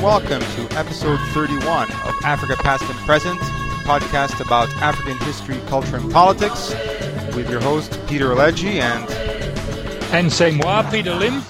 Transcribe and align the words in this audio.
and 0.00 0.06
welcome 0.06 0.40
to 0.40 0.78
episode 0.78 1.18
31 1.32 1.90
of 1.90 2.14
Africa 2.24 2.56
Past 2.56 2.82
and 2.84 2.98
Present, 3.00 3.38
podcast 3.84 4.40
about 4.40 4.68
African 4.76 5.18
history, 5.26 5.58
culture, 5.66 5.96
and 5.96 6.10
politics, 6.10 6.70
with 7.34 7.50
your 7.50 7.60
host 7.60 7.98
Peter 8.06 8.28
Alegi 8.28 8.80
and. 8.80 9.10
And 10.12 10.32
c'est 10.32 10.52
moi, 10.52 10.82
Peter 10.90 11.14
Limb. 11.14 11.42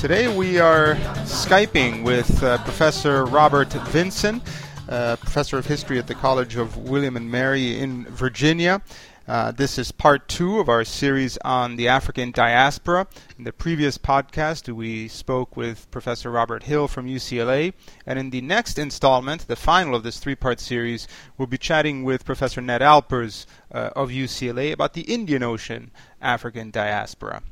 Today 0.00 0.34
we 0.34 0.58
are 0.58 0.94
Skyping 1.24 2.04
with 2.04 2.42
uh, 2.42 2.58
Professor 2.64 3.24
Robert 3.26 3.72
Vinson, 3.88 4.40
uh, 4.88 5.16
Professor 5.16 5.58
of 5.58 5.66
History 5.66 5.98
at 5.98 6.06
the 6.06 6.14
College 6.14 6.56
of 6.56 6.76
William 6.88 7.16
and 7.16 7.30
Mary 7.30 7.78
in 7.78 8.04
Virginia. 8.06 8.82
Uh, 9.26 9.50
this 9.50 9.78
is 9.78 9.90
part 9.90 10.28
two 10.28 10.60
of 10.60 10.68
our 10.68 10.84
series 10.84 11.38
on 11.38 11.76
the 11.76 11.88
African 11.88 12.30
diaspora. 12.30 13.06
In 13.38 13.44
the 13.44 13.54
previous 13.54 13.96
podcast, 13.96 14.70
we 14.70 15.08
spoke 15.08 15.56
with 15.56 15.90
Professor 15.90 16.30
Robert 16.30 16.64
Hill 16.64 16.88
from 16.88 17.06
UCLA, 17.06 17.72
and 18.04 18.18
in 18.18 18.28
the 18.28 18.42
next 18.42 18.78
installment, 18.78 19.48
the 19.48 19.56
final 19.56 19.94
of 19.94 20.02
this 20.02 20.18
three 20.18 20.34
part 20.34 20.60
series, 20.60 21.08
we'll 21.38 21.46
be 21.46 21.56
chatting 21.56 22.04
with 22.04 22.26
Professor 22.26 22.60
Ned 22.60 22.82
Alpers 22.82 23.46
uh, 23.72 23.88
of 23.96 24.10
UCLA 24.10 24.72
about 24.72 24.92
the 24.92 25.02
Indian 25.02 25.42
Ocean 25.42 25.90
African 26.20 26.70
diaspora. 26.70 27.42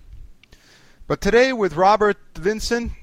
But 1.06 1.22
today, 1.22 1.54
with 1.54 1.72
Robert 1.72 2.18
Vinson, 2.34 2.96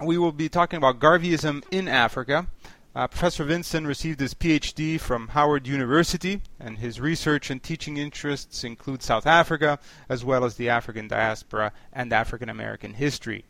we 0.00 0.18
will 0.18 0.32
be 0.32 0.48
talking 0.48 0.76
about 0.76 0.98
Garveyism 0.98 1.62
in 1.70 1.86
Africa. 1.86 2.48
Uh, 2.94 3.08
Professor 3.08 3.44
Vinson 3.44 3.86
received 3.86 4.20
his 4.20 4.34
PhD 4.34 5.00
from 5.00 5.28
Howard 5.28 5.66
University, 5.66 6.42
and 6.60 6.76
his 6.76 7.00
research 7.00 7.48
and 7.48 7.62
teaching 7.62 7.96
interests 7.96 8.64
include 8.64 9.02
South 9.02 9.26
Africa, 9.26 9.78
as 10.10 10.26
well 10.26 10.44
as 10.44 10.56
the 10.56 10.68
African 10.68 11.08
diaspora 11.08 11.72
and 11.90 12.12
African 12.12 12.50
American 12.50 12.92
history. 12.92 13.46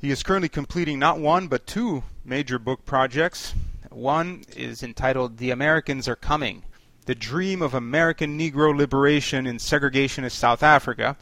He 0.00 0.10
is 0.10 0.22
currently 0.22 0.48
completing 0.48 0.98
not 0.98 1.20
one, 1.20 1.48
but 1.48 1.66
two 1.66 2.02
major 2.24 2.58
book 2.58 2.86
projects. 2.86 3.54
One 3.90 4.42
is 4.56 4.82
entitled 4.82 5.36
The 5.36 5.50
Americans 5.50 6.08
Are 6.08 6.16
Coming 6.16 6.62
The 7.04 7.14
Dream 7.14 7.60
of 7.60 7.74
American 7.74 8.38
Negro 8.38 8.74
Liberation 8.74 9.46
in 9.46 9.58
Segregationist 9.58 10.32
South 10.32 10.62
Africa, 10.62 11.18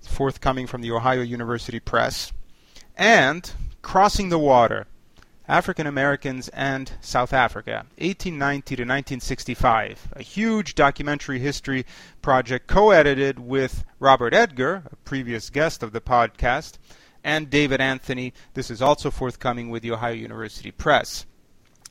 forthcoming 0.00 0.68
from 0.68 0.80
the 0.80 0.92
Ohio 0.92 1.22
University 1.22 1.80
Press, 1.80 2.32
and 2.96 3.50
Crossing 3.82 4.28
the 4.28 4.38
Water 4.38 4.86
African 5.48 5.86
Americans 5.86 6.48
and 6.48 6.92
South 7.02 7.34
Africa, 7.34 7.84
1890 7.98 8.76
to 8.76 8.82
1965, 8.82 10.08
a 10.16 10.22
huge 10.22 10.74
documentary 10.74 11.38
history 11.38 11.84
project 12.22 12.66
co 12.66 12.90
edited 12.90 13.38
with 13.38 13.84
Robert 13.98 14.32
Edgar, 14.32 14.84
a 14.90 14.96
previous 14.96 15.50
guest 15.50 15.82
of 15.82 15.92
the 15.92 16.00
podcast, 16.00 16.78
and 17.22 17.50
David 17.50 17.82
Anthony. 17.82 18.32
This 18.54 18.70
is 18.70 18.80
also 18.80 19.10
forthcoming 19.10 19.68
with 19.68 19.82
the 19.82 19.90
Ohio 19.90 20.14
University 20.14 20.70
Press. 20.70 21.26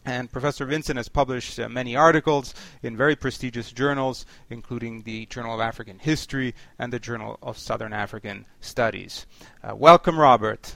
And 0.03 0.31
Professor 0.31 0.65
Vinson 0.65 0.97
has 0.97 1.07
published 1.07 1.59
uh, 1.59 1.69
many 1.69 1.95
articles 1.95 2.55
in 2.81 2.97
very 2.97 3.15
prestigious 3.15 3.71
journals, 3.71 4.25
including 4.49 5.03
the 5.03 5.27
Journal 5.27 5.53
of 5.53 5.61
African 5.61 5.99
History 5.99 6.55
and 6.79 6.91
the 6.91 6.99
Journal 6.99 7.37
of 7.41 7.59
Southern 7.59 7.93
African 7.93 8.47
Studies. 8.61 9.27
Uh, 9.63 9.75
welcome, 9.75 10.19
Robert. 10.19 10.75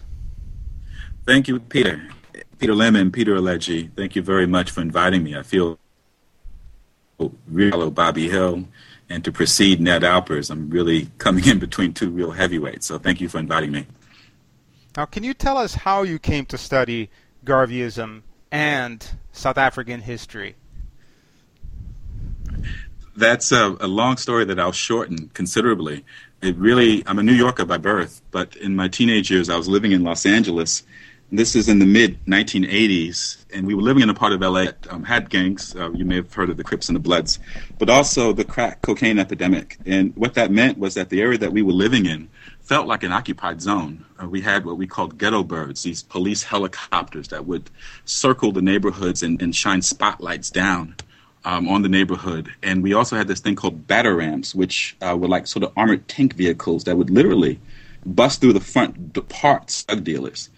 Thank 1.25 1.47
you, 1.47 1.59
Peter. 1.59 2.07
Peter 2.59 2.73
Lemon, 2.73 3.11
Peter 3.11 3.35
Alegi, 3.35 3.91
thank 3.95 4.15
you 4.15 4.21
very 4.21 4.47
much 4.47 4.71
for 4.71 4.81
inviting 4.81 5.23
me. 5.23 5.37
I 5.37 5.43
feel 5.43 5.79
real 7.47 7.91
Bobby 7.91 8.29
Hill 8.29 8.65
and 9.09 9.23
to 9.23 9.31
precede 9.31 9.79
Ned 9.79 10.03
Alpers. 10.03 10.49
I'm 10.49 10.69
really 10.69 11.09
coming 11.17 11.47
in 11.47 11.59
between 11.59 11.93
two 11.93 12.09
real 12.09 12.31
heavyweights, 12.31 12.87
so 12.87 12.97
thank 12.97 13.21
you 13.21 13.29
for 13.29 13.37
inviting 13.37 13.71
me. 13.71 13.85
Now, 14.95 15.05
can 15.05 15.23
you 15.23 15.33
tell 15.33 15.57
us 15.57 15.75
how 15.75 16.03
you 16.03 16.17
came 16.17 16.45
to 16.47 16.57
study 16.57 17.09
Garveyism 17.45 18.23
and 18.51 19.07
South 19.31 19.57
African 19.57 20.01
history? 20.01 20.55
That's 23.15 23.51
a, 23.51 23.77
a 23.79 23.87
long 23.87 24.17
story 24.17 24.45
that 24.45 24.59
I'll 24.59 24.71
shorten 24.71 25.29
considerably. 25.29 26.03
It 26.41 26.55
really, 26.55 27.03
I'm 27.07 27.19
a 27.19 27.23
New 27.23 27.33
Yorker 27.33 27.65
by 27.65 27.77
birth, 27.77 28.21
but 28.31 28.55
in 28.55 28.75
my 28.75 28.87
teenage 28.87 29.29
years, 29.31 29.49
I 29.49 29.57
was 29.57 29.67
living 29.67 29.91
in 29.91 30.03
Los 30.03 30.25
Angeles 30.25 30.83
this 31.31 31.55
is 31.55 31.67
in 31.67 31.79
the 31.79 31.85
mid 31.85 32.23
1980s, 32.25 33.45
and 33.53 33.67
we 33.67 33.75
were 33.75 33.81
living 33.81 34.03
in 34.03 34.09
a 34.09 34.13
part 34.13 34.31
of 34.31 34.39
LA 34.39 34.65
that 34.65 34.87
um, 34.89 35.03
had 35.03 35.29
gangs. 35.29 35.75
Uh, 35.75 35.91
you 35.91 36.05
may 36.05 36.15
have 36.15 36.33
heard 36.33 36.49
of 36.49 36.55
the 36.55 36.63
Crips 36.63 36.87
and 36.87 36.95
the 36.95 37.01
Bloods, 37.01 37.39
but 37.77 37.89
also 37.89 38.31
the 38.31 38.45
crack 38.45 38.81
cocaine 38.81 39.19
epidemic. 39.19 39.77
And 39.85 40.15
what 40.15 40.35
that 40.35 40.51
meant 40.51 40.77
was 40.77 40.93
that 40.93 41.09
the 41.09 41.21
area 41.21 41.37
that 41.39 41.51
we 41.51 41.61
were 41.61 41.73
living 41.73 42.05
in 42.05 42.29
felt 42.61 42.87
like 42.87 43.03
an 43.03 43.11
occupied 43.11 43.61
zone. 43.61 44.05
Uh, 44.21 44.27
we 44.27 44.41
had 44.41 44.65
what 44.65 44.77
we 44.77 44.87
called 44.87 45.17
ghetto 45.17 45.43
birds, 45.43 45.83
these 45.83 46.03
police 46.03 46.43
helicopters 46.43 47.27
that 47.29 47.45
would 47.45 47.69
circle 48.05 48.53
the 48.53 48.61
neighborhoods 48.61 49.21
and, 49.21 49.41
and 49.41 49.53
shine 49.53 49.81
spotlights 49.81 50.49
down. 50.49 50.95
Um, 51.45 51.69
on 51.69 51.81
the 51.81 51.87
neighborhood, 51.87 52.49
and 52.61 52.83
we 52.83 52.93
also 52.93 53.15
had 53.15 53.29
this 53.29 53.39
thing 53.39 53.55
called 53.55 53.87
batterams, 53.87 54.53
which 54.53 54.97
uh, 55.01 55.15
were 55.15 55.29
like 55.29 55.47
sort 55.47 55.63
of 55.63 55.71
armored 55.77 56.05
tank 56.09 56.33
vehicles 56.33 56.83
that 56.85 56.97
would 56.97 57.09
literally 57.09 57.61
bust 58.05 58.41
through 58.41 58.51
the 58.51 58.59
front 58.59 59.13
parts 59.29 59.85
of 59.87 60.03
dealers 60.03 60.49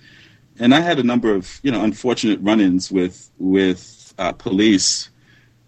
and 0.60 0.76
I 0.76 0.82
had 0.82 1.00
a 1.00 1.04
number 1.04 1.34
of 1.34 1.60
you 1.64 1.72
know 1.72 1.84
unfortunate 1.84 2.40
run-ins 2.42 2.92
with 2.92 3.32
with 3.40 4.14
uh, 4.18 4.34
police, 4.34 5.10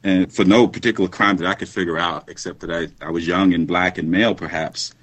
and 0.04 0.32
for 0.32 0.44
no 0.44 0.68
particular 0.68 1.10
crime 1.10 1.38
that 1.38 1.48
I 1.48 1.54
could 1.56 1.70
figure 1.70 1.98
out, 1.98 2.26
except 2.28 2.60
that 2.60 2.72
I, 2.72 3.06
I 3.06 3.10
was 3.10 3.26
young 3.26 3.54
and 3.54 3.68
black 3.68 3.98
and 3.98 4.12
male, 4.12 4.36
perhaps. 4.36 4.94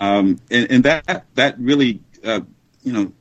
Um, 0.00 0.40
and, 0.50 0.70
and 0.70 0.84
that 0.84 1.26
that 1.34 1.58
really 1.58 2.00
uh, 2.24 2.40
you 2.82 2.92
know 2.92 3.12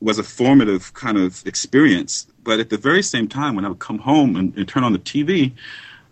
was 0.00 0.18
a 0.18 0.22
formative 0.22 0.92
kind 0.94 1.16
of 1.16 1.44
experience. 1.46 2.26
But 2.42 2.60
at 2.60 2.68
the 2.68 2.76
very 2.76 3.02
same 3.02 3.26
time, 3.26 3.56
when 3.56 3.64
I 3.64 3.68
would 3.68 3.78
come 3.78 3.98
home 3.98 4.36
and, 4.36 4.54
and 4.56 4.68
turn 4.68 4.84
on 4.84 4.92
the 4.92 4.98
TV, 4.98 5.52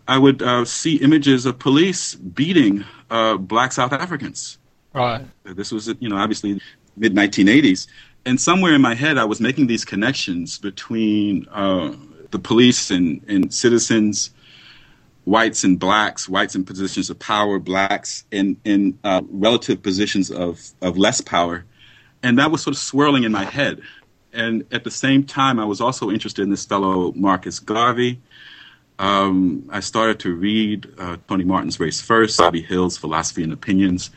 I 0.07 0.17
would 0.17 0.41
uh, 0.41 0.65
see 0.65 0.95
images 0.95 1.45
of 1.45 1.59
police 1.59 2.15
beating 2.15 2.85
uh, 3.11 3.37
black 3.37 3.71
South 3.71 3.93
Africans. 3.93 4.57
Right. 4.93 5.25
This 5.43 5.71
was, 5.71 5.93
you 5.99 6.09
know, 6.09 6.17
obviously 6.17 6.59
mid 6.97 7.13
1980s 7.13 7.87
and 8.25 8.39
somewhere 8.39 8.73
in 8.73 8.81
my 8.81 8.95
head, 8.95 9.17
I 9.17 9.25
was 9.25 9.39
making 9.41 9.67
these 9.67 9.83
connections 9.83 10.57
between 10.57 11.47
uh, 11.51 11.93
the 12.31 12.39
police 12.39 12.89
and, 12.89 13.21
and 13.27 13.53
citizens, 13.53 14.31
whites 15.25 15.63
and 15.63 15.77
blacks, 15.77 16.29
whites 16.29 16.55
in 16.55 16.63
positions 16.63 17.09
of 17.09 17.19
power, 17.19 17.59
blacks 17.59 18.23
in, 18.31 18.57
in 18.63 18.97
uh, 19.03 19.21
relative 19.29 19.81
positions 19.83 20.31
of, 20.31 20.61
of 20.81 20.97
less 20.97 21.19
power. 21.21 21.65
And 22.21 22.39
that 22.39 22.49
was 22.49 22.63
sort 22.63 22.75
of 22.75 22.81
swirling 22.81 23.23
in 23.23 23.31
my 23.31 23.43
head. 23.43 23.81
And 24.31 24.65
at 24.71 24.83
the 24.83 24.91
same 24.91 25.25
time, 25.25 25.59
I 25.59 25.65
was 25.65 25.81
also 25.81 26.09
interested 26.09 26.41
in 26.43 26.49
this 26.49 26.65
fellow, 26.65 27.11
Marcus 27.13 27.59
Garvey. 27.59 28.21
Um, 28.99 29.67
I 29.69 29.81
started 29.81 30.19
to 30.21 30.33
read 30.33 30.87
uh, 30.97 31.17
Tony 31.27 31.43
Martin's 31.43 31.79
Race 31.79 31.99
First, 31.99 32.37
Bobby 32.37 32.61
Hill's 32.61 32.97
Philosophy 32.97 33.43
and 33.43 33.51
Opinions 33.51 34.11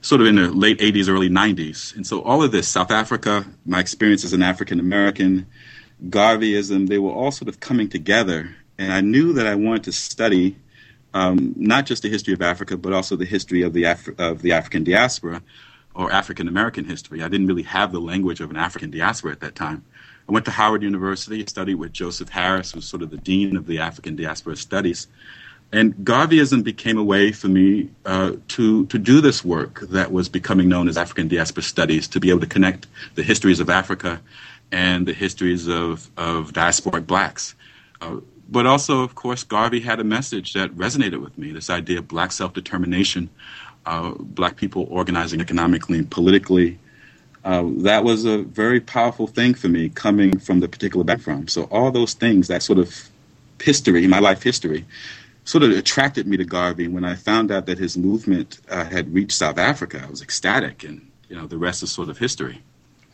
sort 0.00 0.20
of 0.20 0.26
in 0.26 0.36
the 0.36 0.50
late 0.50 0.78
80s, 0.78 1.08
early 1.08 1.28
90s. 1.28 1.94
And 1.96 2.06
so 2.06 2.22
all 2.22 2.42
of 2.42 2.52
this, 2.52 2.68
South 2.68 2.90
Africa, 2.90 3.46
my 3.66 3.80
experience 3.80 4.24
as 4.24 4.32
an 4.32 4.42
African 4.42 4.80
American, 4.80 5.46
Garveyism, 6.08 6.88
they 6.88 6.98
were 6.98 7.10
all 7.10 7.30
sort 7.30 7.48
of 7.48 7.60
coming 7.60 7.88
together. 7.88 8.54
And 8.78 8.92
I 8.92 9.00
knew 9.00 9.32
that 9.32 9.46
I 9.46 9.54
wanted 9.56 9.84
to 9.84 9.92
study 9.92 10.56
um, 11.14 11.54
not 11.56 11.86
just 11.86 12.02
the 12.02 12.08
history 12.08 12.34
of 12.34 12.42
Africa, 12.42 12.76
but 12.76 12.92
also 12.92 13.16
the 13.16 13.24
history 13.24 13.62
of 13.62 13.72
the, 13.72 13.84
Af- 13.84 14.18
of 14.18 14.42
the 14.42 14.52
African 14.52 14.84
diaspora 14.84 15.42
or 15.94 16.12
African 16.12 16.46
American 16.46 16.84
history. 16.84 17.22
I 17.22 17.28
didn't 17.28 17.46
really 17.46 17.62
have 17.62 17.90
the 17.90 18.00
language 18.00 18.40
of 18.40 18.50
an 18.50 18.56
African 18.56 18.90
diaspora 18.90 19.32
at 19.32 19.40
that 19.40 19.56
time. 19.56 19.84
I 20.28 20.32
went 20.32 20.44
to 20.44 20.50
Howard 20.50 20.82
University, 20.82 21.44
studied 21.46 21.76
with 21.76 21.92
Joseph 21.92 22.28
Harris, 22.28 22.72
who's 22.72 22.86
sort 22.86 23.02
of 23.02 23.10
the 23.10 23.16
dean 23.16 23.56
of 23.56 23.66
the 23.66 23.78
African 23.78 24.14
diaspora 24.14 24.56
studies. 24.56 25.08
And 25.70 25.94
Garveyism 25.96 26.64
became 26.64 26.96
a 26.96 27.04
way 27.04 27.30
for 27.30 27.48
me 27.48 27.90
uh, 28.06 28.32
to, 28.48 28.86
to 28.86 28.98
do 28.98 29.20
this 29.20 29.44
work 29.44 29.80
that 29.90 30.10
was 30.10 30.28
becoming 30.28 30.68
known 30.68 30.88
as 30.88 30.96
African 30.96 31.28
Diaspora 31.28 31.62
Studies, 31.62 32.08
to 32.08 32.20
be 32.20 32.30
able 32.30 32.40
to 32.40 32.46
connect 32.46 32.86
the 33.16 33.22
histories 33.22 33.60
of 33.60 33.68
Africa 33.68 34.20
and 34.72 35.06
the 35.06 35.12
histories 35.12 35.68
of, 35.68 36.08
of 36.16 36.52
diasporic 36.52 37.06
blacks. 37.06 37.54
Uh, 38.00 38.16
but 38.48 38.64
also, 38.64 39.02
of 39.02 39.14
course, 39.14 39.44
Garvey 39.44 39.80
had 39.80 40.00
a 40.00 40.04
message 40.04 40.54
that 40.54 40.74
resonated 40.74 41.20
with 41.22 41.36
me 41.36 41.52
this 41.52 41.68
idea 41.68 41.98
of 41.98 42.08
black 42.08 42.32
self 42.32 42.54
determination, 42.54 43.28
uh, 43.84 44.12
black 44.18 44.56
people 44.56 44.86
organizing 44.90 45.40
economically 45.40 45.98
and 45.98 46.10
politically. 46.10 46.78
Uh, 47.44 47.64
that 47.78 48.04
was 48.04 48.24
a 48.24 48.38
very 48.38 48.80
powerful 48.80 49.26
thing 49.26 49.54
for 49.54 49.68
me 49.68 49.90
coming 49.90 50.38
from 50.38 50.60
the 50.60 50.68
particular 50.68 51.04
background. 51.04 51.50
So, 51.50 51.64
all 51.64 51.90
those 51.90 52.14
things, 52.14 52.48
that 52.48 52.62
sort 52.62 52.78
of 52.78 53.10
history, 53.60 54.06
my 54.06 54.18
life 54.18 54.42
history, 54.42 54.86
sort 55.48 55.64
of 55.64 55.70
attracted 55.70 56.26
me 56.26 56.36
to 56.36 56.44
Garvey. 56.44 56.88
When 56.88 57.06
I 57.06 57.14
found 57.14 57.50
out 57.50 57.64
that 57.66 57.78
his 57.78 57.96
movement 57.96 58.60
uh, 58.68 58.84
had 58.84 59.14
reached 59.14 59.32
South 59.32 59.56
Africa, 59.56 60.02
I 60.06 60.10
was 60.10 60.20
ecstatic, 60.20 60.84
and 60.84 61.10
you 61.30 61.36
know 61.36 61.46
the 61.46 61.56
rest 61.56 61.82
is 61.82 61.90
sort 61.90 62.10
of 62.10 62.18
history. 62.18 62.62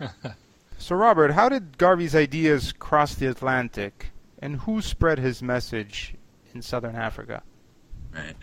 so, 0.79 0.97
Robert, 0.97 1.31
how 1.31 1.49
did 1.49 1.79
Garvey's 1.79 2.17
ideas 2.17 2.73
cross 2.73 3.15
the 3.15 3.29
Atlantic, 3.29 4.11
and 4.41 4.57
who 4.57 4.83
spread 4.83 5.21
his 5.21 5.43
message 5.43 6.15
in 6.53 6.61
Southern 6.61 6.97
Africa? 6.97 7.45
Right. 8.13 8.35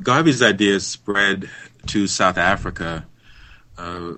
Garvey's 0.00 0.40
ideas 0.40 0.86
spread 0.86 1.50
to 1.88 2.06
South 2.06 2.38
Africa 2.38 3.04
uh, 3.78 4.12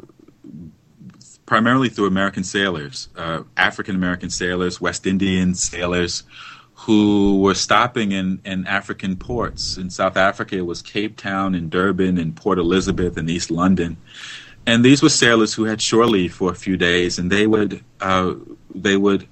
primarily 1.47 1.89
through 1.89 2.07
American 2.07 2.45
sailors, 2.45 3.09
uh, 3.17 3.45
African 3.57 3.97
American 3.97 4.29
sailors, 4.29 4.79
West 4.79 5.07
Indian 5.07 5.55
sailors, 5.55 6.25
who 6.75 7.41
were 7.41 7.55
stopping 7.55 8.12
in, 8.12 8.41
in 8.44 8.67
African 8.67 9.17
ports. 9.17 9.76
In 9.76 9.91
South 9.91 10.17
Africa, 10.17 10.56
it 10.56 10.67
was 10.67 10.82
Cape 10.82 11.17
Town 11.17 11.55
and 11.55 11.71
Durban 11.71 12.19
and 12.19 12.35
Port 12.35 12.59
Elizabeth 12.59 13.17
and 13.17 13.31
East 13.31 13.50
London. 13.50 13.97
And 14.67 14.85
these 14.85 15.03
were 15.03 15.09
sailors 15.09 15.55
who 15.55 15.65
had 15.65 15.81
shore 15.81 16.06
leave 16.06 16.35
for 16.35 16.50
a 16.50 16.55
few 16.55 16.76
days, 16.76 17.19
and 17.19 17.31
they 17.31 17.47
would 17.47 17.85
uh, 18.00 18.35
they 18.75 18.97
would 18.97 19.29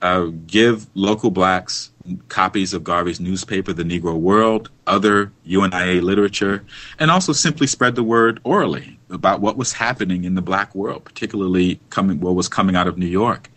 uh, 0.00 0.26
give 0.46 0.86
local 0.94 1.30
blacks 1.30 1.90
copies 2.28 2.74
of 2.74 2.82
Garvey's 2.82 3.20
newspaper, 3.20 3.72
The 3.72 3.84
Negro 3.84 4.18
World, 4.18 4.70
other 4.86 5.30
UNIA 5.46 6.02
literature, 6.02 6.64
and 6.98 7.10
also 7.10 7.32
simply 7.32 7.66
spread 7.66 7.94
the 7.94 8.02
word 8.02 8.40
orally 8.42 8.98
about 9.12 9.40
what 9.40 9.56
was 9.56 9.72
happening 9.72 10.24
in 10.24 10.34
the 10.34 10.42
black 10.42 10.74
world, 10.74 11.04
particularly 11.04 11.78
coming 11.90 12.20
what 12.20 12.34
was 12.34 12.48
coming 12.48 12.74
out 12.74 12.88
of 12.88 12.98
New 12.98 13.06
York. 13.06 13.50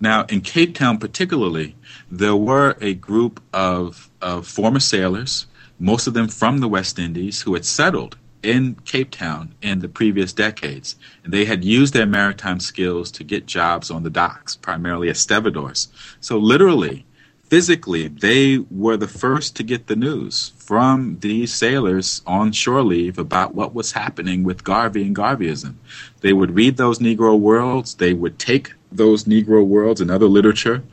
Now, 0.00 0.24
in 0.26 0.40
Cape 0.40 0.74
Town, 0.74 0.98
particularly, 0.98 1.74
there 2.10 2.36
were 2.36 2.76
a 2.80 2.94
group 2.94 3.42
of, 3.52 4.08
of 4.22 4.46
former 4.46 4.80
sailors, 4.80 5.46
most 5.78 6.06
of 6.06 6.14
them 6.14 6.28
from 6.28 6.58
the 6.58 6.68
West 6.68 6.98
Indies, 6.98 7.42
who 7.42 7.54
had 7.54 7.64
settled 7.64 8.16
in 8.42 8.74
Cape 8.84 9.10
Town 9.10 9.54
in 9.60 9.80
the 9.80 9.88
previous 9.88 10.32
decades. 10.32 10.96
And 11.24 11.32
they 11.32 11.44
had 11.44 11.64
used 11.64 11.92
their 11.92 12.06
maritime 12.06 12.60
skills 12.60 13.10
to 13.12 13.24
get 13.24 13.46
jobs 13.46 13.90
on 13.90 14.02
the 14.02 14.10
docks, 14.10 14.56
primarily 14.56 15.10
as 15.10 15.20
stevedores. 15.20 15.88
So, 16.20 16.38
literally, 16.38 17.04
physically, 17.44 18.08
they 18.08 18.58
were 18.70 18.96
the 18.96 19.08
first 19.08 19.56
to 19.56 19.62
get 19.62 19.88
the 19.88 19.96
news 19.96 20.52
from 20.70 21.18
these 21.18 21.52
sailors 21.52 22.22
on 22.28 22.52
shore 22.52 22.84
leave 22.84 23.18
about 23.18 23.56
what 23.56 23.74
was 23.74 23.90
happening 23.90 24.44
with 24.44 24.62
Garvey 24.62 25.02
and 25.02 25.16
Garveyism. 25.16 25.74
They 26.20 26.32
would 26.32 26.54
read 26.54 26.76
those 26.76 27.00
Negro 27.00 27.36
worlds, 27.36 27.96
they 27.96 28.14
would 28.14 28.38
take 28.38 28.72
those 28.92 29.24
Negro 29.24 29.66
worlds 29.66 30.00
and 30.00 30.12
other 30.12 30.28
literature. 30.28 30.84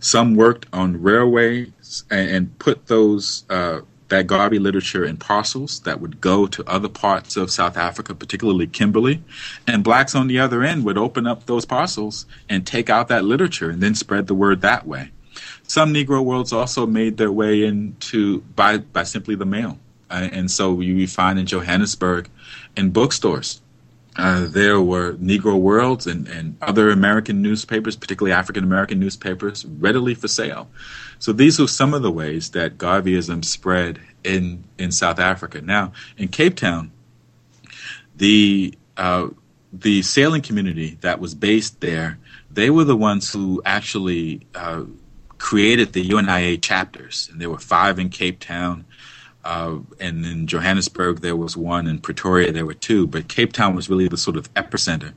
Some 0.00 0.34
worked 0.34 0.64
on 0.72 1.02
railways 1.02 2.04
and, 2.10 2.30
and 2.30 2.58
put 2.58 2.86
those 2.86 3.44
uh, 3.50 3.80
that 4.08 4.28
Garvey 4.28 4.58
literature 4.58 5.04
in 5.04 5.18
parcels 5.18 5.80
that 5.80 6.00
would 6.00 6.22
go 6.22 6.46
to 6.46 6.64
other 6.66 6.88
parts 6.88 7.36
of 7.36 7.50
South 7.50 7.76
Africa, 7.76 8.14
particularly 8.14 8.66
Kimberley. 8.66 9.22
And 9.66 9.84
blacks 9.84 10.14
on 10.14 10.28
the 10.28 10.38
other 10.38 10.62
end 10.62 10.86
would 10.86 10.96
open 10.96 11.26
up 11.26 11.44
those 11.44 11.66
parcels 11.66 12.24
and 12.48 12.66
take 12.66 12.88
out 12.88 13.08
that 13.08 13.26
literature 13.26 13.68
and 13.68 13.82
then 13.82 13.94
spread 13.94 14.26
the 14.26 14.34
word 14.34 14.62
that 14.62 14.86
way. 14.86 15.10
Some 15.68 15.94
Negro 15.94 16.24
worlds 16.24 16.52
also 16.52 16.86
made 16.86 17.16
their 17.16 17.30
way 17.30 17.64
into 17.64 18.40
by, 18.56 18.78
by 18.78 19.04
simply 19.04 19.36
the 19.36 19.46
mail. 19.46 19.78
Uh, 20.10 20.28
and 20.32 20.50
so 20.50 20.80
you 20.80 21.06
find 21.06 21.38
in 21.38 21.46
Johannesburg 21.46 22.28
in 22.76 22.90
bookstores 22.90 23.60
uh, 24.18 24.46
there 24.48 24.80
were 24.80 25.14
Negro 25.14 25.58
Worlds 25.58 26.08
and, 26.08 26.26
and 26.26 26.56
other 26.60 26.90
American 26.90 27.40
newspapers, 27.40 27.94
particularly 27.94 28.32
African 28.32 28.64
American 28.64 28.98
newspapers, 28.98 29.64
readily 29.64 30.14
for 30.14 30.26
sale. 30.26 30.68
So 31.20 31.32
these 31.32 31.60
were 31.60 31.68
some 31.68 31.94
of 31.94 32.02
the 32.02 32.10
ways 32.10 32.50
that 32.50 32.78
Garveyism 32.78 33.44
spread 33.44 34.00
in, 34.24 34.64
in 34.76 34.90
South 34.90 35.20
Africa. 35.20 35.60
Now, 35.60 35.92
in 36.16 36.28
Cape 36.28 36.56
Town, 36.56 36.90
the 38.16 38.74
uh, 38.96 39.28
the 39.72 40.02
sailing 40.02 40.42
community 40.42 40.98
that 41.02 41.20
was 41.20 41.34
based 41.36 41.80
there, 41.80 42.18
they 42.50 42.70
were 42.70 42.84
the 42.84 42.96
ones 42.96 43.32
who 43.32 43.62
actually 43.64 44.46
uh, 44.56 44.82
created 45.38 45.92
the 45.92 46.08
UNIA 46.08 46.60
chapters, 46.60 47.28
and 47.30 47.40
there 47.40 47.50
were 47.50 47.58
five 47.58 47.98
in 47.98 48.10
Cape 48.10 48.40
Town. 48.40 48.84
Uh, 49.44 49.78
and 49.98 50.26
in 50.26 50.46
Johannesburg, 50.46 51.20
there 51.20 51.36
was 51.36 51.56
one. 51.56 51.86
In 51.86 52.00
Pretoria, 52.00 52.52
there 52.52 52.66
were 52.66 52.74
two. 52.74 53.06
But 53.06 53.28
Cape 53.28 53.52
Town 53.52 53.74
was 53.74 53.88
really 53.88 54.08
the 54.08 54.16
sort 54.16 54.36
of 54.36 54.52
epicenter 54.54 55.14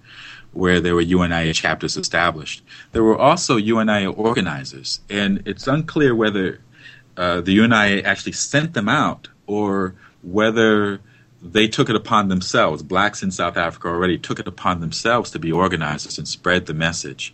where 0.53 0.79
there 0.79 0.95
were 0.95 1.01
UNIA 1.01 1.53
chapters 1.53 1.97
established. 1.97 2.63
There 2.91 3.03
were 3.03 3.18
also 3.18 3.57
UNIA 3.57 4.12
organizers, 4.12 5.00
and 5.09 5.44
it's 5.45 5.68
unclear 5.68 6.13
whether 6.13 6.59
uh, 7.17 7.41
the 7.41 7.57
UNIA 7.57 8.03
actually 8.03 8.33
sent 8.33 8.74
them 8.74 8.89
out 8.89 9.27
or 9.47 9.95
whether 10.21 11.00
they 11.41 11.67
took 11.67 11.89
it 11.89 11.95
upon 11.95 12.27
themselves. 12.27 12.83
Blacks 12.83 13.24
in 13.24 13.31
South 13.31 13.57
Africa 13.57 13.88
already 13.88 14.17
took 14.17 14.39
it 14.39 14.47
upon 14.47 14.79
themselves 14.79 15.31
to 15.31 15.39
be 15.39 15.51
organizers 15.51 16.17
and 16.17 16.27
spread 16.27 16.65
the 16.65 16.74
message. 16.74 17.33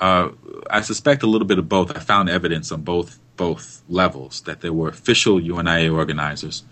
Uh, 0.00 0.30
I 0.68 0.80
suspect 0.80 1.22
a 1.22 1.26
little 1.26 1.46
bit 1.46 1.58
of 1.58 1.68
both. 1.68 1.96
I 1.96 2.00
found 2.00 2.28
evidence 2.28 2.72
on 2.72 2.82
both 2.82 3.18
both 3.36 3.82
levels 3.88 4.42
that 4.42 4.60
there 4.60 4.72
were 4.72 4.88
official 4.88 5.40
UNIA 5.40 5.92
organizers 5.92 6.64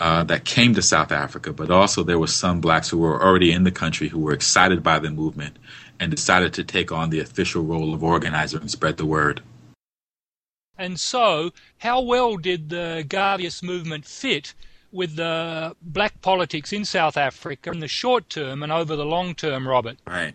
uh, 0.00 0.22
that 0.24 0.44
came 0.44 0.74
to 0.74 0.82
South 0.82 1.10
Africa, 1.10 1.52
but 1.52 1.70
also 1.70 2.02
there 2.02 2.18
were 2.18 2.26
some 2.26 2.60
blacks 2.60 2.88
who 2.88 2.98
were 2.98 3.20
already 3.22 3.52
in 3.52 3.64
the 3.64 3.70
country 3.70 4.08
who 4.08 4.20
were 4.20 4.32
excited 4.32 4.82
by 4.82 4.98
the 4.98 5.10
movement 5.10 5.58
and 5.98 6.10
decided 6.10 6.52
to 6.54 6.64
take 6.64 6.92
on 6.92 7.10
the 7.10 7.20
official 7.20 7.62
role 7.62 7.92
of 7.92 8.04
organizer 8.04 8.58
and 8.58 8.70
spread 8.70 8.96
the 8.96 9.06
word. 9.06 9.42
And 10.76 11.00
so, 11.00 11.50
how 11.78 12.00
well 12.00 12.36
did 12.36 12.68
the 12.68 13.04
Garveyist 13.08 13.64
movement 13.64 14.04
fit 14.04 14.54
with 14.92 15.16
the 15.16 15.74
black 15.82 16.20
politics 16.22 16.72
in 16.72 16.84
South 16.84 17.16
Africa 17.16 17.70
in 17.72 17.80
the 17.80 17.88
short 17.88 18.30
term 18.30 18.62
and 18.62 18.70
over 18.70 18.94
the 18.94 19.04
long 19.04 19.34
term, 19.34 19.66
Robert? 19.66 19.98
Right. 20.06 20.34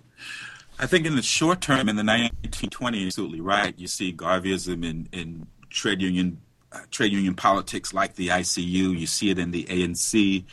I 0.79 0.85
think 0.85 1.05
in 1.05 1.15
the 1.15 1.21
short 1.21 1.61
term, 1.61 1.87
in 1.87 1.95
the 1.95 2.03
1920s, 2.03 3.07
absolutely 3.07 3.41
right. 3.41 3.73
You 3.77 3.87
see 3.87 4.11
Garveyism 4.13 4.83
in, 4.83 5.07
in 5.11 5.47
trade 5.69 6.01
union 6.01 6.39
uh, 6.71 6.79
trade 6.89 7.11
union 7.11 7.35
politics 7.35 7.93
like 7.93 8.15
the 8.15 8.29
ICU. 8.29 8.97
You 8.97 9.07
see 9.07 9.29
it 9.29 9.37
in 9.37 9.51
the 9.51 9.65
ANC. 9.65 10.43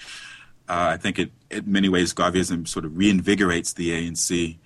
Uh, 0.69 0.91
I 0.93 0.97
think 0.99 1.19
it, 1.19 1.33
in 1.51 1.71
many 1.71 1.89
ways, 1.89 2.13
Garveyism 2.13 2.69
sort 2.69 2.85
of 2.85 2.93
reinvigorates 2.93 3.75
the 3.75 3.91
ANC 3.91 4.59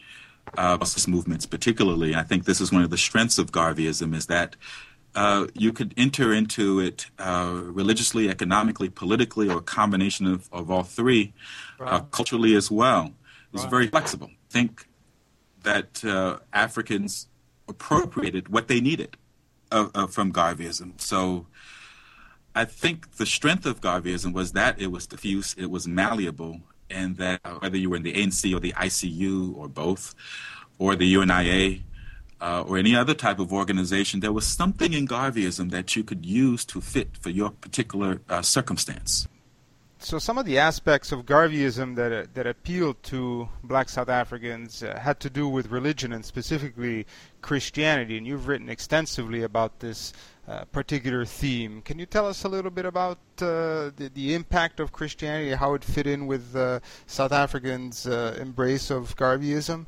uh, 0.58 0.84
movements, 1.08 1.46
particularly. 1.46 2.14
I 2.14 2.22
think 2.22 2.44
this 2.44 2.60
is 2.60 2.72
one 2.72 2.82
of 2.82 2.90
the 2.90 2.98
strengths 2.98 3.38
of 3.38 3.52
Garveyism 3.52 4.14
is 4.14 4.26
that 4.26 4.56
uh, 5.14 5.46
you 5.54 5.72
could 5.72 5.94
enter 5.96 6.32
into 6.32 6.80
it 6.80 7.06
uh, 7.18 7.60
religiously, 7.62 8.28
economically, 8.28 8.88
politically, 8.88 9.48
or 9.48 9.58
a 9.58 9.62
combination 9.62 10.26
of, 10.26 10.48
of 10.52 10.70
all 10.70 10.82
three, 10.82 11.32
uh, 11.80 11.84
right. 11.84 12.10
culturally 12.10 12.54
as 12.56 12.70
well. 12.70 13.12
It's 13.52 13.62
right. 13.62 13.70
very 13.70 13.86
flexible. 13.86 14.30
Think 14.50 14.86
that 15.64 16.04
uh, 16.04 16.38
Africans 16.52 17.28
appropriated 17.68 18.48
what 18.48 18.68
they 18.68 18.80
needed 18.80 19.16
from 19.70 20.32
Garveyism. 20.32 21.00
So 21.00 21.46
I 22.54 22.64
think 22.64 23.16
the 23.16 23.26
strength 23.26 23.66
of 23.66 23.80
Garveyism 23.80 24.32
was 24.32 24.52
that 24.52 24.80
it 24.80 24.92
was 24.92 25.06
diffuse, 25.06 25.54
it 25.58 25.70
was 25.70 25.88
malleable, 25.88 26.60
and 26.88 27.16
that 27.16 27.40
whether 27.60 27.76
you 27.76 27.90
were 27.90 27.96
in 27.96 28.04
the 28.04 28.12
ANC 28.12 28.54
or 28.54 28.60
the 28.60 28.72
ICU 28.72 29.56
or 29.56 29.68
both, 29.68 30.14
or 30.78 30.94
the 30.94 31.12
UNIA, 31.12 31.80
uh, 32.40 32.62
or 32.62 32.78
any 32.78 32.94
other 32.94 33.14
type 33.14 33.38
of 33.38 33.52
organization, 33.52 34.20
there 34.20 34.32
was 34.32 34.46
something 34.46 34.92
in 34.92 35.06
Garveyism 35.08 35.70
that 35.70 35.96
you 35.96 36.04
could 36.04 36.24
use 36.24 36.64
to 36.66 36.80
fit 36.80 37.16
for 37.16 37.30
your 37.30 37.50
particular 37.50 38.20
uh, 38.28 38.42
circumstance. 38.42 39.26
So 40.04 40.18
some 40.18 40.36
of 40.36 40.44
the 40.44 40.58
aspects 40.58 41.12
of 41.12 41.24
Garveyism 41.24 41.96
that 41.96 42.12
uh, 42.12 42.26
that 42.34 42.46
appealed 42.46 43.02
to 43.04 43.48
Black 43.62 43.88
South 43.88 44.10
Africans 44.10 44.82
uh, 44.82 44.98
had 45.00 45.18
to 45.20 45.30
do 45.30 45.48
with 45.48 45.70
religion 45.70 46.12
and 46.12 46.22
specifically 46.22 47.06
Christianity, 47.40 48.18
and 48.18 48.26
you've 48.26 48.46
written 48.46 48.68
extensively 48.68 49.42
about 49.42 49.80
this 49.80 50.12
uh, 50.46 50.66
particular 50.66 51.24
theme. 51.24 51.80
Can 51.80 51.98
you 51.98 52.04
tell 52.04 52.26
us 52.26 52.44
a 52.44 52.48
little 52.50 52.70
bit 52.70 52.84
about 52.84 53.16
uh, 53.40 53.92
the, 53.96 54.10
the, 54.12 54.34
impact 54.34 54.78
of 54.78 54.92
Christianity, 54.92 55.52
how 55.52 55.72
it 55.72 55.82
fit 55.82 56.06
in 56.06 56.26
with 56.26 56.54
uh, 56.54 56.80
South 57.06 57.32
Africans' 57.32 58.06
uh, 58.06 58.36
embrace 58.38 58.90
of 58.90 59.16
Garveyism? 59.16 59.86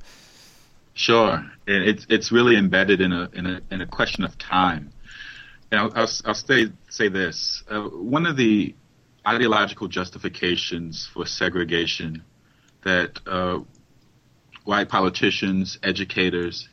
Sure, 0.94 1.44
it's 1.66 2.06
it's 2.08 2.32
really 2.32 2.56
embedded 2.56 3.02
in 3.02 3.12
a 3.12 3.28
in 3.34 3.44
a 3.44 3.60
in 3.70 3.82
a 3.82 3.86
question 3.86 4.24
of 4.24 4.38
time. 4.38 4.92
And 5.70 5.78
I'll, 5.78 5.92
I'll, 5.94 6.10
I'll 6.24 6.34
say 6.34 6.72
say 6.88 7.08
this: 7.08 7.62
one 7.68 8.24
of 8.24 8.38
the 8.38 8.74
ideological 9.26 9.88
justifications 9.88 11.06
for 11.06 11.26
segregation 11.26 12.22
that 12.82 13.18
uh, 13.26 13.58
white 14.64 14.88
politicians, 14.88 15.78
educators 15.82 16.68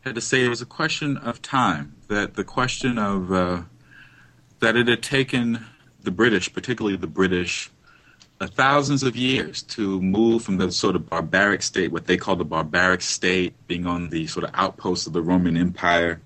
had 0.00 0.14
to 0.14 0.20
say 0.20 0.44
it 0.44 0.48
was 0.48 0.62
a 0.62 0.66
question 0.66 1.16
of 1.18 1.42
time. 1.42 1.94
That 2.08 2.34
the 2.34 2.44
question 2.44 2.98
of 2.98 3.30
uh, 3.30 3.62
that 4.60 4.76
it 4.76 4.88
had 4.88 5.02
taken 5.02 5.66
the 6.02 6.10
British, 6.10 6.52
particularly 6.52 6.96
the 6.96 7.06
British, 7.06 7.70
uh, 8.40 8.46
thousands 8.46 9.02
of 9.02 9.16
years 9.16 9.62
to 9.62 10.00
move 10.00 10.42
from 10.42 10.56
the 10.56 10.72
sort 10.72 10.96
of 10.96 11.08
barbaric 11.08 11.62
state, 11.62 11.92
what 11.92 12.06
they 12.06 12.16
call 12.16 12.36
the 12.36 12.44
barbaric 12.44 13.02
state, 13.02 13.54
being 13.66 13.86
on 13.86 14.08
the 14.08 14.26
sort 14.26 14.44
of 14.44 14.50
outposts 14.54 15.06
of 15.06 15.12
the 15.12 15.20
Roman 15.20 15.58
Empire, 15.58 16.22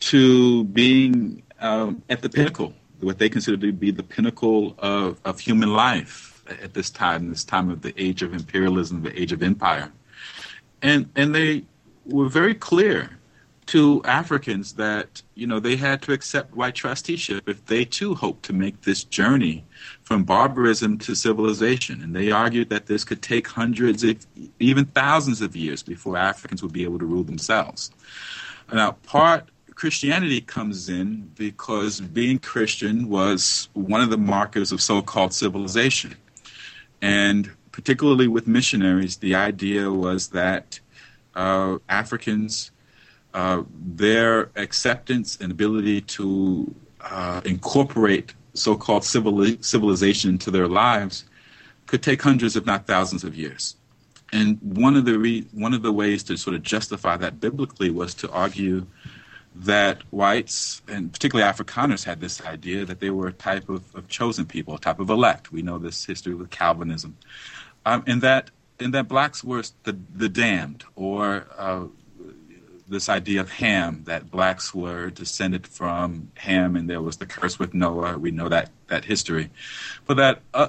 to 0.00 0.64
being 0.64 1.42
um, 1.60 2.02
at 2.08 2.22
the 2.22 2.30
pinnacle 2.30 2.72
what 3.04 3.18
they 3.18 3.28
consider 3.28 3.56
to 3.56 3.72
be 3.72 3.90
the 3.90 4.02
pinnacle 4.02 4.74
of, 4.78 5.20
of 5.24 5.40
human 5.40 5.72
life 5.72 6.42
at 6.62 6.74
this 6.74 6.90
time, 6.90 7.30
this 7.30 7.44
time 7.44 7.70
of 7.70 7.82
the 7.82 7.94
age 8.00 8.22
of 8.22 8.34
imperialism, 8.34 9.02
the 9.02 9.20
age 9.20 9.32
of 9.32 9.42
empire. 9.42 9.90
And, 10.82 11.08
and 11.16 11.34
they 11.34 11.64
were 12.06 12.28
very 12.28 12.54
clear 12.54 13.18
to 13.66 14.02
Africans 14.04 14.74
that 14.74 15.22
you 15.34 15.46
know 15.46 15.58
they 15.58 15.76
had 15.76 16.02
to 16.02 16.12
accept 16.12 16.54
white 16.54 16.74
trusteeship 16.74 17.48
if 17.48 17.64
they 17.66 17.84
too 17.84 18.14
hoped 18.14 18.44
to 18.44 18.52
make 18.52 18.82
this 18.82 19.04
journey 19.04 19.64
from 20.02 20.24
barbarism 20.24 20.98
to 20.98 21.14
civilization. 21.14 22.02
And 22.02 22.14
they 22.14 22.30
argued 22.30 22.68
that 22.70 22.86
this 22.86 23.04
could 23.04 23.22
take 23.22 23.48
hundreds, 23.48 24.04
if 24.04 24.26
even 24.58 24.84
thousands 24.86 25.40
of 25.40 25.56
years 25.56 25.82
before 25.82 26.16
Africans 26.16 26.62
would 26.62 26.72
be 26.72 26.84
able 26.84 26.98
to 26.98 27.06
rule 27.06 27.24
themselves. 27.24 27.90
Now, 28.72 28.92
part 29.06 29.48
Christianity 29.74 30.40
comes 30.40 30.88
in 30.88 31.30
because 31.34 32.00
being 32.00 32.38
Christian 32.38 33.08
was 33.08 33.68
one 33.72 34.00
of 34.00 34.10
the 34.10 34.18
markers 34.18 34.72
of 34.72 34.80
so-called 34.80 35.34
civilization, 35.34 36.14
and 37.02 37.50
particularly 37.72 38.28
with 38.28 38.46
missionaries, 38.46 39.16
the 39.16 39.34
idea 39.34 39.90
was 39.90 40.28
that 40.28 40.78
uh, 41.34 41.78
Africans 41.88 42.70
uh, 43.34 43.64
their 43.84 44.50
acceptance 44.54 45.38
and 45.40 45.50
ability 45.50 46.00
to 46.00 46.72
uh, 47.00 47.40
incorporate 47.44 48.32
so-called 48.54 49.04
civilization 49.04 50.30
into 50.30 50.52
their 50.52 50.68
lives 50.68 51.24
could 51.86 52.00
take 52.00 52.22
hundreds, 52.22 52.54
if 52.54 52.64
not 52.64 52.86
thousands, 52.86 53.24
of 53.24 53.34
years. 53.34 53.74
And 54.32 54.58
one 54.62 54.96
of 54.96 55.04
the 55.04 55.18
re- 55.18 55.46
one 55.52 55.74
of 55.74 55.82
the 55.82 55.92
ways 55.92 56.22
to 56.24 56.36
sort 56.36 56.54
of 56.54 56.62
justify 56.62 57.16
that 57.16 57.40
biblically 57.40 57.90
was 57.90 58.14
to 58.14 58.30
argue 58.30 58.86
that 59.54 60.02
whites 60.10 60.82
and 60.88 61.12
particularly 61.12 61.50
Afrikaners 61.50 62.04
had 62.04 62.20
this 62.20 62.42
idea 62.42 62.84
that 62.84 63.00
they 63.00 63.10
were 63.10 63.28
a 63.28 63.32
type 63.32 63.68
of, 63.68 63.94
of 63.94 64.08
chosen 64.08 64.44
people, 64.46 64.74
a 64.74 64.78
type 64.78 64.98
of 64.98 65.10
elect. 65.10 65.52
We 65.52 65.62
know 65.62 65.78
this 65.78 66.04
history 66.04 66.34
with 66.34 66.50
Calvinism, 66.50 67.16
um, 67.86 68.02
and 68.06 68.20
that 68.22 68.50
and 68.80 68.92
that 68.94 69.08
blacks 69.08 69.44
were 69.44 69.62
the 69.84 69.96
the 70.14 70.28
damned 70.28 70.84
or 70.96 71.46
uh, 71.56 71.84
this 72.88 73.08
idea 73.08 73.40
of 73.40 73.50
Ham, 73.50 74.02
that 74.04 74.30
blacks 74.30 74.74
were 74.74 75.10
descended 75.10 75.66
from 75.66 76.30
Ham, 76.34 76.76
and 76.76 76.88
there 76.90 77.00
was 77.00 77.16
the 77.16 77.26
curse 77.26 77.58
with 77.58 77.74
Noah. 77.74 78.18
We 78.18 78.30
know 78.30 78.48
that 78.48 78.70
that 78.88 79.04
history, 79.04 79.50
but 80.06 80.16
that 80.16 80.40
uh, 80.52 80.68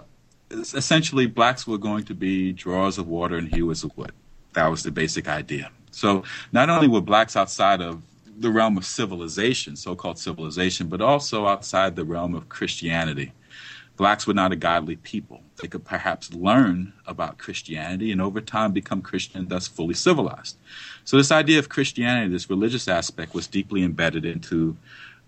essentially 0.51 1.25
blacks 1.25 1.68
were 1.68 1.77
going 1.77 2.06
to 2.06 2.13
be 2.13 2.51
drawers 2.51 2.98
of 2.98 3.08
water 3.08 3.38
and 3.38 3.54
hewers 3.54 3.84
of 3.84 3.96
wood. 3.98 4.12
That 4.54 4.68
was 4.68 4.84
the 4.84 4.92
basic 4.92 5.27
idea. 5.27 5.72
So 5.92 6.24
not 6.51 6.70
only 6.70 6.88
were 6.88 7.01
blacks 7.01 7.36
outside 7.36 7.82
of 7.82 8.01
the 8.38 8.51
realm 8.51 8.77
of 8.77 8.86
civilization, 8.86 9.75
so-called 9.75 10.20
civilization, 10.20 10.88
but 10.88 11.01
also 11.01 11.48
outside 11.48 11.96
the 11.96 12.06
realm 12.06 12.36
of 12.36 12.50
Christianity. 12.50 13.32
Blacks 13.98 14.27
were 14.27 14.34
not 14.34 14.51
a 14.51 14.58
godly 14.58 14.98
people. 14.98 15.42
They 15.62 15.70
could 15.70 15.86
perhaps 15.86 16.34
learn 16.34 16.92
about 17.08 17.38
Christianity 17.38 18.12
and 18.12 18.22
over 18.22 18.42
time 18.42 18.74
become 18.74 19.01
Christian 19.01 19.48
thus 19.48 19.68
fully 19.68 19.94
civilized. 19.94 20.58
So, 21.06 21.15
this 21.15 21.32
idea 21.32 21.60
of 21.60 21.70
Christianity, 21.70 22.30
this 22.30 22.50
religious 22.50 22.89
aspect, 22.89 23.34
was 23.34 23.48
deeply 23.48 23.84
embedded 23.84 24.25
into 24.25 24.75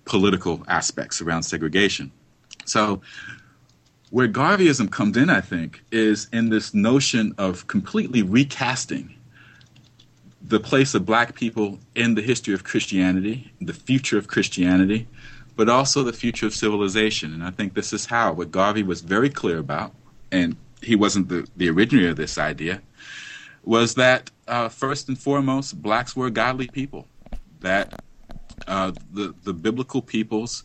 political 0.04 0.64
aspects 0.68 1.22
around 1.22 1.44
segregation. 1.44 2.12
So, 2.66 3.02
where 4.10 4.28
Garveyism 4.28 4.92
comes 4.92 5.16
in, 5.16 5.30
I 5.30 5.42
think, 5.42 5.84
is 5.92 6.28
in 6.34 6.50
this 6.50 6.74
notion 6.74 7.36
of 7.38 7.68
completely 7.68 8.22
recasting 8.22 9.17
the 10.48 10.60
place 10.60 10.96
of 10.96 11.06
black 11.06 11.36
people 11.36 11.80
in 11.94 12.16
the 12.16 12.22
history 12.22 12.54
of 12.54 12.64
Christianity, 12.64 13.52
the 13.60 13.74
future 13.74 14.18
of 14.18 14.28
Christianity, 14.28 15.08
but 15.58 15.68
also 15.68 16.04
the 16.04 16.14
future 16.14 16.46
of 16.46 16.54
civilization. 16.54 17.34
And 17.34 17.44
I 17.44 17.52
think 17.52 17.74
this 17.74 17.92
is 17.92 18.06
how 18.06 18.32
what 18.34 18.52
Garvey 18.52 18.84
was 18.84 19.02
very 19.02 19.30
clear 19.30 19.58
about, 19.58 19.94
and 20.32 20.56
he 20.82 20.96
wasn't 20.96 21.28
the, 21.28 21.48
the 21.58 21.70
originator 21.70 22.12
of 22.12 22.16
this 22.16 22.38
idea, 22.38 22.82
was 23.64 23.96
that 23.96 24.32
uh, 24.48 24.70
first 24.70 25.10
and 25.10 25.18
foremost, 25.18 25.82
blacks 25.82 26.16
were 26.16 26.30
godly 26.30 26.68
people. 26.68 27.08
That 27.60 27.92
uh, 28.68 28.94
the 29.12 29.34
the 29.44 29.54
biblical 29.54 30.02
peoples 30.02 30.64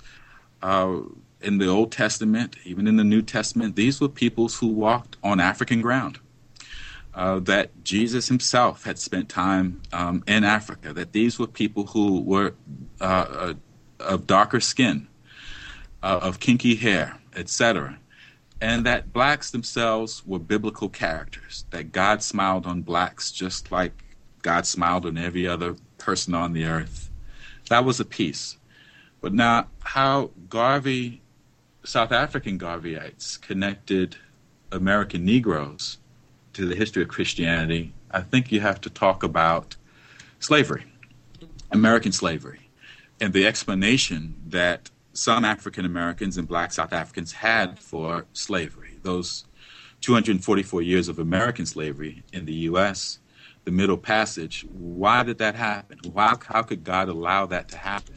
uh, 0.62 0.98
in 1.40 1.58
the 1.58 1.66
Old 1.66 1.90
Testament, 1.90 2.56
even 2.64 2.86
in 2.86 2.96
the 2.96 3.04
New 3.04 3.22
Testament, 3.22 3.74
these 3.74 4.00
were 4.00 4.08
peoples 4.08 4.58
who 4.58 4.68
walked 4.68 5.16
on 5.24 5.40
African 5.40 5.80
ground. 5.80 6.20
Uh, 7.14 7.38
that 7.40 7.84
Jesus 7.84 8.28
himself 8.28 8.84
had 8.84 8.98
spent 8.98 9.28
time 9.28 9.82
um, 9.92 10.24
in 10.26 10.44
Africa. 10.44 10.94
That 10.94 11.12
these 11.12 11.38
were 11.38 11.46
people 11.46 11.86
who 11.88 12.20
were 12.20 12.54
uh, 13.02 13.04
uh, 13.04 13.54
of 14.00 14.26
darker 14.26 14.60
skin, 14.60 15.08
uh, 16.02 16.20
of 16.22 16.40
kinky 16.40 16.74
hair, 16.74 17.18
etc. 17.36 17.98
And 18.62 18.86
that 18.86 19.12
blacks 19.12 19.50
themselves 19.50 20.24
were 20.24 20.38
biblical 20.38 20.88
characters, 20.88 21.66
that 21.70 21.92
God 21.92 22.22
smiled 22.22 22.64
on 22.64 22.80
blacks 22.80 23.30
just 23.30 23.70
like 23.70 23.92
God 24.40 24.66
smiled 24.66 25.04
on 25.04 25.18
every 25.18 25.46
other 25.46 25.76
person 25.98 26.34
on 26.34 26.52
the 26.52 26.64
earth. 26.64 27.10
That 27.68 27.84
was 27.84 28.00
a 28.00 28.04
piece. 28.04 28.56
But 29.20 29.34
now, 29.34 29.68
how 29.80 30.30
Garvey, 30.48 31.22
South 31.84 32.10
African 32.10 32.58
Garveyites, 32.58 33.40
connected 33.40 34.16
American 34.70 35.24
Negroes 35.24 35.98
to 36.54 36.66
the 36.66 36.74
history 36.74 37.02
of 37.02 37.08
Christianity, 37.08 37.92
I 38.10 38.20
think 38.20 38.52
you 38.52 38.60
have 38.60 38.80
to 38.82 38.90
talk 38.90 39.22
about 39.22 39.76
slavery, 40.38 40.84
American 41.70 42.12
slavery 42.12 42.70
and 43.20 43.32
the 43.32 43.46
explanation 43.46 44.34
that 44.48 44.90
some 45.12 45.44
African 45.44 45.84
Americans 45.84 46.36
and 46.36 46.48
black 46.48 46.72
South 46.72 46.92
Africans 46.92 47.32
had 47.32 47.78
for 47.78 48.26
slavery. 48.32 48.98
Those 49.02 49.44
244 50.00 50.82
years 50.82 51.08
of 51.08 51.18
American 51.18 51.64
slavery 51.64 52.24
in 52.32 52.44
the 52.46 52.54
U.S., 52.70 53.20
the 53.64 53.70
Middle 53.70 53.96
Passage, 53.96 54.66
why 54.72 55.22
did 55.22 55.38
that 55.38 55.54
happen? 55.54 56.00
Why, 56.12 56.34
how 56.48 56.62
could 56.62 56.82
God 56.82 57.08
allow 57.08 57.46
that 57.46 57.68
to 57.68 57.76
happen? 57.76 58.16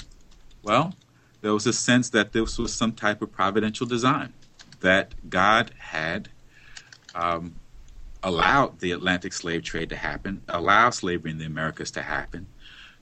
Well, 0.64 0.96
there 1.42 1.54
was 1.54 1.68
a 1.68 1.74
sense 1.74 2.10
that 2.10 2.32
this 2.32 2.58
was 2.58 2.74
some 2.74 2.94
type 2.94 3.22
of 3.22 3.32
providential 3.32 3.86
design, 3.86 4.34
that 4.80 5.14
God 5.30 5.72
had 5.78 6.30
um, 7.14 7.56
allowed 8.26 8.80
the 8.80 8.92
Atlantic 8.92 9.32
slave 9.32 9.64
trade 9.64 9.88
to 9.90 9.96
happen, 9.96 10.42
allow 10.50 10.90
slavery 10.90 11.30
in 11.32 11.38
the 11.38 11.46
Americas 11.46 11.92
to 11.92 12.02
happen, 12.02 12.48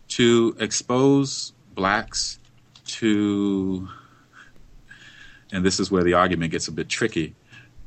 to 0.09 0.55
expose 0.59 1.53
blacks 1.73 2.39
to, 2.85 3.87
and 5.53 5.65
this 5.65 5.79
is 5.79 5.89
where 5.89 6.03
the 6.03 6.13
argument 6.13 6.51
gets 6.51 6.67
a 6.67 6.71
bit 6.73 6.89
tricky, 6.89 7.33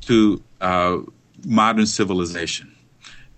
to 0.00 0.42
uh, 0.62 0.98
modern 1.44 1.86
civilization. 1.86 2.74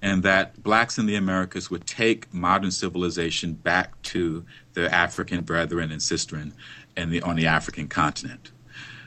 And 0.00 0.22
that 0.22 0.62
blacks 0.62 0.96
in 0.98 1.06
the 1.06 1.16
Americas 1.16 1.68
would 1.68 1.84
take 1.84 2.32
modern 2.32 2.70
civilization 2.70 3.54
back 3.54 4.00
to 4.02 4.44
their 4.74 4.88
African 4.94 5.40
brethren 5.40 5.90
and 5.90 6.00
sistren 6.00 6.52
the, 7.10 7.20
on 7.22 7.34
the 7.34 7.48
African 7.48 7.88
continent. 7.88 8.52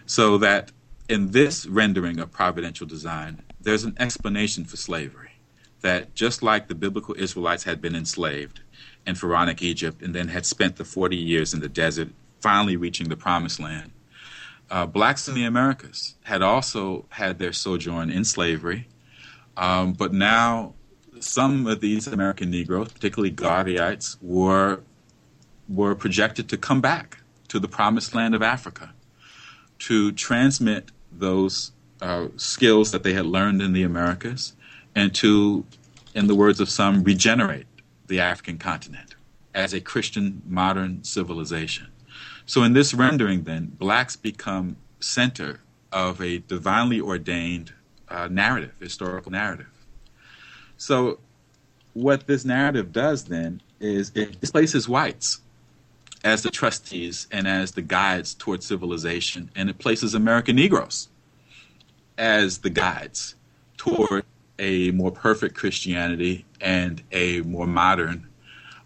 So 0.05 0.38
that 0.39 0.74
in 1.07 1.31
this 1.31 1.65
rendering 1.65 2.19
of 2.19 2.29
providential 2.29 2.86
design, 2.86 3.41
there's 3.62 3.84
an 3.84 3.96
explanation 4.00 4.65
for 4.65 4.77
slavery. 4.77 5.30
That 5.82 6.13
just 6.13 6.44
like 6.44 6.68
the 6.68 6.75
biblical 6.75 7.15
Israelites 7.18 7.63
had 7.63 7.82
been 7.82 7.96
enslaved, 7.96 8.62
in 9.06 9.15
Pharaonic 9.15 9.62
Egypt 9.62 10.01
and 10.01 10.13
then 10.13 10.27
had 10.27 10.46
spent 10.46 10.75
the 10.75 10.86
40 10.86 11.15
years 11.15 11.53
in 11.53 11.60
the 11.60 11.70
desert, 11.70 12.10
finally 12.39 12.75
reaching 12.75 13.10
the 13.10 13.18
promised 13.18 13.60
land. 13.60 13.91
Uh, 14.70 14.86
blacks 14.86 15.27
in 15.27 15.36
the 15.36 15.44
Americas 15.44 16.15
had 16.24 16.41
also 16.41 17.06
had 17.10 17.39
their 17.39 17.51
sojourn 17.51 18.10
in 18.10 18.24
slavery, 18.24 18.88
um, 19.58 19.94
but 19.94 20.13
now 20.13 20.74
some 21.20 21.68
of 21.68 21.82
these 21.82 22.08
American 22.08 22.50
Negroes, 22.50 22.89
particularly 22.91 23.32
Garveyites, 23.32 24.18
were 24.22 24.82
were 25.68 25.96
projected 25.96 26.50
to 26.50 26.58
come 26.58 26.82
back 26.82 27.20
to 27.48 27.60
the 27.60 27.68
promised 27.68 28.13
land 28.13 28.34
of 28.36 28.41
Africa 28.41 28.94
to 29.80 30.12
transmit 30.13 30.91
those 31.12 31.72
uh, 32.01 32.27
skills 32.36 32.91
that 32.91 33.03
they 33.03 33.13
had 33.13 33.25
learned 33.25 33.62
in 33.62 33.74
the 33.74 33.84
Americas 33.84 34.53
and 34.96 35.13
to, 35.15 35.65
in 36.13 36.27
the 36.27 36.36
words 36.36 36.60
of 36.60 36.70
some, 36.70 37.03
regenerate 37.03 37.67
the 38.08 38.20
African 38.20 38.58
continent 38.58 39.15
as 39.53 39.74
a 39.74 39.81
Christian 39.81 40.41
modern 40.48 41.03
civilization. 41.03 41.88
So, 42.46 42.63
in 42.63 42.74
this 42.74 42.93
rendering, 42.93 43.43
then, 43.43 43.67
blacks 43.77 44.15
become 44.15 44.77
center 45.00 45.62
of 45.91 46.22
a 46.22 46.39
divinely 46.39 47.00
ordained 47.00 47.74
uh, 48.10 48.27
narrative, 48.29 48.74
historical 48.79 49.31
narrative. 49.31 49.67
So, 50.77 51.20
what 51.93 52.27
this 52.27 52.43
narrative 52.43 52.91
does 52.91 53.25
then 53.25 53.62
is 53.79 54.12
it 54.15 54.39
displaces 54.39 54.89
whites 54.89 55.41
as 56.24 56.43
the 56.43 56.50
trustees 56.50 57.27
and 57.31 57.48
as 57.48 57.72
the 57.72 57.81
guides 57.81 58.34
towards 58.34 58.65
civilization, 58.65 59.50
and 59.55 59.70
it 59.70 59.77
places 59.77 60.13
American 60.13 60.55
Negroes 60.55 61.10
as 62.18 62.60
the 62.60 62.70
guides 62.70 63.36
toward 63.77 64.25
a 64.60 64.91
more 64.91 65.12
perfect 65.12 65.56
Christianity 65.56 66.46
and 66.60 67.01
a 67.12 67.41
more 67.41 67.68
modern 67.68 68.27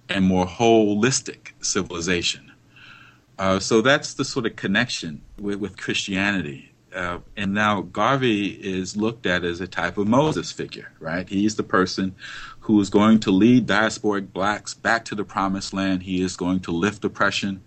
and 0.08 0.26
more 0.26 0.46
holistic 0.46 1.52
civilization. 1.62 2.52
Uh, 3.38 3.60
so 3.60 3.82
that's 3.82 4.14
the 4.14 4.24
sort 4.24 4.46
of 4.46 4.56
connection 4.56 5.22
with, 5.38 5.60
with 5.60 5.78
Christianity 5.78 6.72
uh, 6.96 7.20
and 7.36 7.54
now 7.54 7.82
Garvey 7.82 8.48
is 8.48 8.96
looked 8.96 9.26
at 9.26 9.44
as 9.44 9.60
a 9.60 9.68
type 9.68 9.98
of 9.98 10.08
Moses 10.08 10.52
figure, 10.52 10.92
right? 11.00 11.28
He's 11.28 11.56
the 11.56 11.64
person 11.64 12.16
who 12.62 12.80
is 12.80 12.90
going 12.90 13.20
to 13.22 13.32
lead 13.32 13.68
diasporic 13.68 14.32
blacks 14.32 14.74
back 14.74 15.04
to 15.06 15.16
the 15.16 15.26
promised 15.26 15.74
land. 15.74 16.04
He 16.04 16.22
is 16.24 16.38
going 16.38 16.62
to 16.62 16.72
lift 16.72 17.04
oppression 17.04 17.62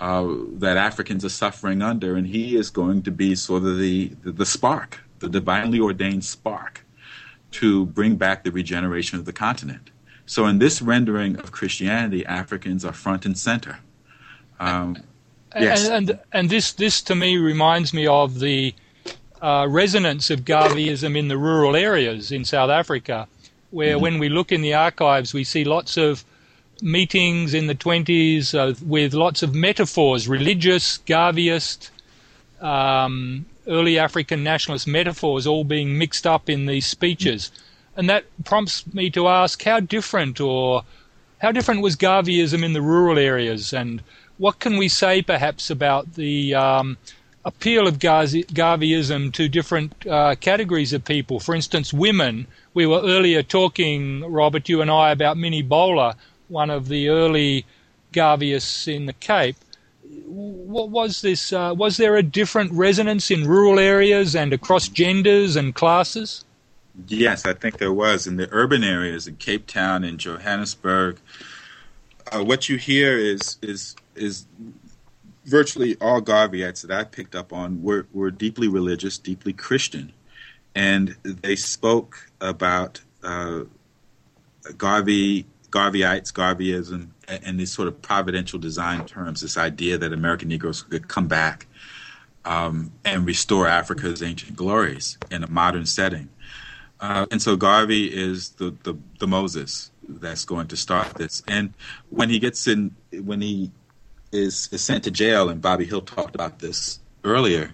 uh, 0.00 0.26
that 0.54 0.76
Africans 0.76 1.24
are 1.24 1.30
suffering 1.30 1.82
under, 1.82 2.14
and 2.16 2.26
he 2.26 2.56
is 2.56 2.70
going 2.70 3.02
to 3.02 3.10
be 3.10 3.34
sort 3.34 3.64
of 3.64 3.78
the, 3.78 4.08
the, 4.22 4.32
the 4.32 4.46
spark, 4.46 5.00
the 5.18 5.28
divinely 5.28 5.80
ordained 5.80 6.24
spark 6.24 6.84
to 7.50 7.86
bring 7.86 8.16
back 8.16 8.44
the 8.44 8.52
regeneration 8.52 9.18
of 9.18 9.24
the 9.24 9.32
continent. 9.32 9.90
So, 10.26 10.46
in 10.46 10.58
this 10.58 10.82
rendering 10.82 11.36
of 11.36 11.52
Christianity, 11.52 12.24
Africans 12.26 12.84
are 12.84 12.92
front 12.92 13.24
and 13.24 13.36
center. 13.36 13.78
Um, 14.60 15.02
yes. 15.58 15.88
And, 15.88 16.10
and, 16.10 16.20
and 16.32 16.50
this 16.50 16.72
this 16.72 17.00
to 17.02 17.14
me 17.14 17.38
reminds 17.38 17.94
me 17.94 18.06
of 18.06 18.38
the 18.38 18.74
uh, 19.40 19.66
resonance 19.68 20.30
of 20.30 20.40
Garveyism 20.40 21.16
in 21.16 21.28
the 21.28 21.38
rural 21.38 21.74
areas 21.74 22.30
in 22.30 22.44
South 22.44 22.70
Africa, 22.70 23.26
where 23.70 23.94
mm-hmm. 23.94 24.02
when 24.02 24.18
we 24.18 24.28
look 24.28 24.52
in 24.52 24.60
the 24.60 24.74
archives, 24.74 25.32
we 25.32 25.44
see 25.44 25.64
lots 25.64 25.96
of 25.96 26.24
meetings 26.82 27.54
in 27.54 27.66
the 27.66 27.74
20s 27.74 28.54
uh, 28.54 28.74
with 28.84 29.14
lots 29.14 29.42
of 29.42 29.54
metaphors, 29.54 30.28
religious, 30.28 30.98
Garveyist, 30.98 31.90
um, 32.60 33.46
early 33.66 33.98
African 33.98 34.42
nationalist 34.42 34.86
metaphors 34.86 35.46
all 35.46 35.64
being 35.64 35.98
mixed 35.98 36.26
up 36.26 36.48
in 36.48 36.66
these 36.66 36.86
speeches. 36.86 37.50
And 37.96 38.08
that 38.08 38.24
prompts 38.44 38.92
me 38.94 39.10
to 39.10 39.28
ask 39.28 39.62
how 39.62 39.80
different 39.80 40.40
or 40.40 40.84
how 41.38 41.52
different 41.52 41.82
was 41.82 41.96
Garveyism 41.96 42.64
in 42.64 42.72
the 42.72 42.82
rural 42.82 43.18
areas 43.18 43.72
and 43.72 44.02
what 44.38 44.60
can 44.60 44.76
we 44.76 44.88
say 44.88 45.20
perhaps 45.20 45.68
about 45.68 46.14
the 46.14 46.54
um, 46.54 46.96
appeal 47.44 47.86
of 47.86 47.98
Garveyism 47.98 49.32
to 49.32 49.48
different 49.48 50.06
uh, 50.06 50.36
categories 50.36 50.92
of 50.92 51.04
people? 51.04 51.40
For 51.40 51.54
instance, 51.54 51.92
women. 51.92 52.46
We 52.72 52.86
were 52.86 53.00
earlier 53.00 53.42
talking, 53.42 54.20
Robert, 54.30 54.68
you 54.68 54.80
and 54.80 54.90
I, 54.90 55.10
about 55.10 55.36
Minnie 55.36 55.62
Bowler, 55.62 56.14
one 56.48 56.70
of 56.70 56.88
the 56.88 57.08
early 57.08 57.64
Garveyists 58.12 58.92
in 58.92 59.06
the 59.06 59.12
Cape. 59.12 59.56
What 60.26 60.88
was 60.88 61.20
this? 61.20 61.52
Uh, 61.52 61.74
was 61.76 61.96
there 61.98 62.16
a 62.16 62.22
different 62.22 62.72
resonance 62.72 63.30
in 63.30 63.46
rural 63.46 63.78
areas 63.78 64.34
and 64.34 64.52
across 64.52 64.88
genders 64.88 65.56
and 65.56 65.74
classes? 65.74 66.44
Yes, 67.06 67.46
I 67.46 67.52
think 67.52 67.78
there 67.78 67.92
was 67.92 68.26
in 68.26 68.36
the 68.36 68.48
urban 68.50 68.82
areas 68.82 69.28
in 69.28 69.36
Cape 69.36 69.66
Town 69.66 70.02
and 70.04 70.18
Johannesburg. 70.18 71.18
Uh, 72.32 72.42
what 72.42 72.68
you 72.68 72.76
hear 72.76 73.16
is 73.18 73.58
is 73.62 73.94
is 74.14 74.46
virtually 75.44 75.96
all 76.00 76.20
Garveyites 76.20 76.82
that 76.86 76.90
I 76.90 77.04
picked 77.04 77.34
up 77.34 77.52
on 77.52 77.82
were, 77.82 78.06
were 78.12 78.30
deeply 78.30 78.68
religious, 78.68 79.16
deeply 79.16 79.52
Christian, 79.52 80.12
and 80.74 81.16
they 81.22 81.56
spoke 81.56 82.28
about 82.40 83.00
uh, 83.22 83.60
Garvey, 84.76 85.46
Garveyites, 85.70 86.32
Garveyism, 86.32 87.08
and, 87.26 87.44
and, 87.44 87.60
these 87.60 87.72
sort 87.72 87.88
of 87.88 88.00
providential 88.00 88.58
design 88.58 89.04
terms. 89.04 89.40
This 89.40 89.56
idea 89.56 89.98
that 89.98 90.12
American 90.12 90.48
Negroes 90.48 90.82
could 90.82 91.08
come 91.08 91.28
back 91.28 91.66
um, 92.44 92.92
and 93.04 93.26
restore 93.26 93.66
Africa's 93.66 94.22
ancient 94.22 94.56
glories 94.56 95.18
in 95.30 95.44
a 95.44 95.50
modern 95.50 95.86
setting. 95.86 96.28
Uh, 97.00 97.26
and 97.30 97.40
so 97.40 97.54
Garvey 97.56 98.06
is 98.06 98.50
the, 98.50 98.74
the, 98.82 98.96
the 99.18 99.26
Moses 99.26 99.90
that's 100.08 100.44
going 100.44 100.66
to 100.68 100.76
start 100.76 101.14
this. 101.14 101.42
And 101.46 101.74
when 102.10 102.30
he 102.30 102.38
gets 102.38 102.66
in, 102.66 102.94
when 103.12 103.40
he 103.40 103.70
is, 104.32 104.68
is 104.72 104.82
sent 104.82 105.04
to 105.04 105.10
jail, 105.10 105.48
and 105.48 105.60
Bobby 105.60 105.84
Hill 105.84 106.00
talked 106.00 106.34
about 106.34 106.58
this 106.58 107.00
earlier. 107.24 107.72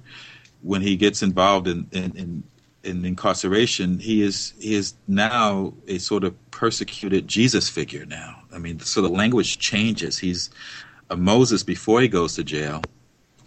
When 0.63 0.81
he 0.81 0.97
gets 0.97 1.23
involved 1.23 1.69
in, 1.69 1.87
in, 1.93 2.17
in, 2.17 2.43
in 2.85 3.05
incarceration, 3.05 3.99
he 3.99 4.23
is 4.23 4.55
he 4.61 4.75
is 4.75 4.95
now 5.09 5.75
a 5.89 5.99
sort 5.99 6.25
of 6.25 6.35
persecuted 6.51 7.27
Jesus 7.27 7.69
figure. 7.69 8.07
Now, 8.07 8.43
I 8.53 8.59
mean, 8.59 8.81
so 8.81 9.03
the 9.03 9.09
language 9.09 9.59
changes. 9.59 10.19
He's 10.19 10.51
a 11.11 11.17
Moses 11.17 11.63
before 11.63 12.01
he 12.01 12.09
goes 12.09 12.35
to 12.35 12.45
jail, 12.45 12.83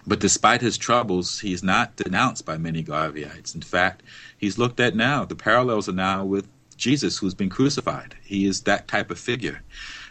but 0.06 0.20
despite 0.20 0.62
his 0.62 0.77
troubles, 0.77 1.39
he's 1.39 1.63
not 1.63 1.96
denounced 1.96 2.46
by 2.46 2.58
many 2.58 2.84
Garveyites. 2.84 3.56
In 3.56 3.62
fact, 3.62 4.03
he's 4.38 4.58
looked 4.58 4.79
at 4.79 4.96
now. 4.96 5.25
The 5.25 5.36
parallels 5.36 5.89
are 5.89 5.94
now 5.94 6.26
with 6.26 6.47
Jesus, 6.78 7.17
who's 7.17 7.34
been 7.34 7.50
crucified. 7.50 8.15
He 8.23 8.45
is 8.45 8.62
that 8.62 8.88
type 8.88 9.12
of 9.12 9.19
figure. 9.19 9.62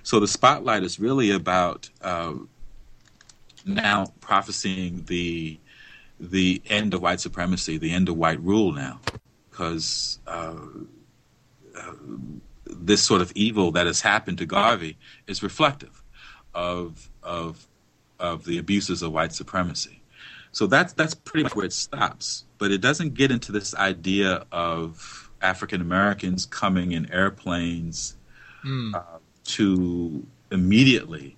So 0.02 0.20
the 0.20 0.28
spotlight 0.28 0.82
is 0.82 1.00
really 1.00 1.30
about 1.30 1.88
uh, 2.02 2.34
now 3.64 4.12
prophesying 4.20 5.04
the 5.06 5.58
the 6.18 6.62
end 6.66 6.94
of 6.94 7.02
white 7.02 7.20
supremacy, 7.20 7.78
the 7.78 7.92
end 7.92 8.08
of 8.08 8.16
white 8.16 8.40
rule 8.40 8.72
now, 8.72 9.00
because 9.50 10.18
uh, 10.26 10.54
uh, 11.78 11.92
this 12.66 13.02
sort 13.02 13.20
of 13.20 13.32
evil 13.34 13.70
that 13.72 13.86
has 13.86 14.00
happened 14.00 14.38
to 14.38 14.46
Garvey 14.46 14.96
is 15.26 15.42
reflective 15.42 16.02
of 16.54 17.10
of 17.22 17.66
of 18.18 18.44
the 18.44 18.58
abuses 18.58 19.02
of 19.02 19.12
white 19.12 19.32
supremacy. 19.32 20.02
So 20.52 20.66
that's 20.66 20.92
that's 20.94 21.14
pretty 21.14 21.44
much 21.44 21.54
where 21.54 21.66
it 21.66 21.72
stops. 21.72 22.44
But 22.58 22.70
it 22.70 22.80
doesn't 22.80 23.14
get 23.14 23.30
into 23.30 23.52
this 23.52 23.74
idea 23.74 24.46
of 24.50 25.30
African 25.42 25.80
Americans 25.80 26.46
coming 26.46 26.92
in 26.92 27.12
airplanes 27.12 28.16
mm. 28.64 28.94
uh, 28.94 29.18
to 29.44 30.26
immediately 30.50 31.36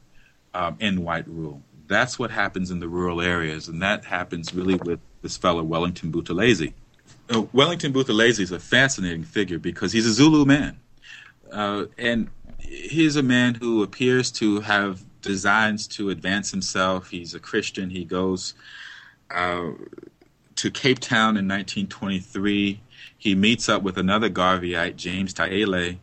um, 0.55 0.77
end 0.81 1.05
white 1.05 1.27
rule. 1.27 1.63
That's 1.89 2.19
what 2.19 2.31
happens 2.31 2.71
in 2.71 2.81
the 2.81 2.89
rural 2.89 3.23
areas, 3.23 3.67
and 3.67 3.81
that 3.81 4.05
happens 4.05 4.55
really 4.55 4.75
with 4.75 5.01
this 5.23 5.39
fellow 5.39 5.63
Wellington 5.63 6.13
Buthelezi. 6.13 6.75
Uh, 7.35 7.43
Wellington 7.53 7.95
Buthelezi 7.95 8.41
is 8.41 8.53
a 8.53 8.61
fascinating 8.61 9.25
figure 9.25 9.59
because 9.59 9.93
he's 9.93 10.07
a 10.07 10.13
Zulu 10.13 10.45
man, 10.45 10.79
uh, 11.51 11.87
and 11.97 12.29
he's 12.61 13.17
a 13.17 13.23
man 13.23 13.55
who 13.55 13.83
appears 13.83 14.31
to 14.33 14.61
have 14.61 15.03
designs 15.23 15.87
to 15.89 16.11
advance 16.11 16.51
himself. 16.51 17.09
He's 17.09 17.35
a 17.35 17.41
Christian. 17.41 17.89
He 17.89 18.05
goes 18.05 18.53
uh, 19.31 19.71
to 20.57 20.71
Cape 20.71 20.99
Town 20.99 21.39
in 21.39 21.49
1923. 21.49 22.81
He 23.17 23.35
meets 23.35 23.69
up 23.71 23.83
with 23.83 23.97
another 23.97 24.29
Garveyite, 24.29 24.97
James 24.97 25.33
Thaele, 25.33 25.97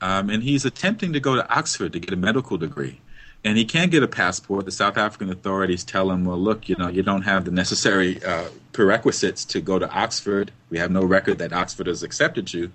um, 0.00 0.30
and 0.30 0.42
he's 0.42 0.64
attempting 0.64 1.12
to 1.12 1.20
go 1.20 1.36
to 1.36 1.48
Oxford 1.48 1.92
to 1.92 2.00
get 2.00 2.12
a 2.12 2.16
medical 2.16 2.58
degree 2.58 3.00
and 3.44 3.56
he 3.56 3.64
can't 3.64 3.90
get 3.90 4.02
a 4.02 4.08
passport. 4.08 4.64
The 4.64 4.72
South 4.72 4.96
African 4.96 5.30
authorities 5.30 5.84
tell 5.84 6.10
him, 6.10 6.24
"Well, 6.24 6.38
look, 6.38 6.68
you 6.68 6.76
know, 6.76 6.88
you 6.88 7.02
don't 7.02 7.22
have 7.22 7.44
the 7.44 7.50
necessary 7.50 8.22
uh, 8.24 8.48
prerequisites 8.72 9.44
to 9.46 9.60
go 9.60 9.78
to 9.78 9.88
Oxford. 9.90 10.50
We 10.70 10.78
have 10.78 10.90
no 10.90 11.04
record 11.04 11.38
that 11.38 11.52
Oxford 11.52 11.86
has 11.86 12.02
accepted 12.02 12.52
you." 12.52 12.72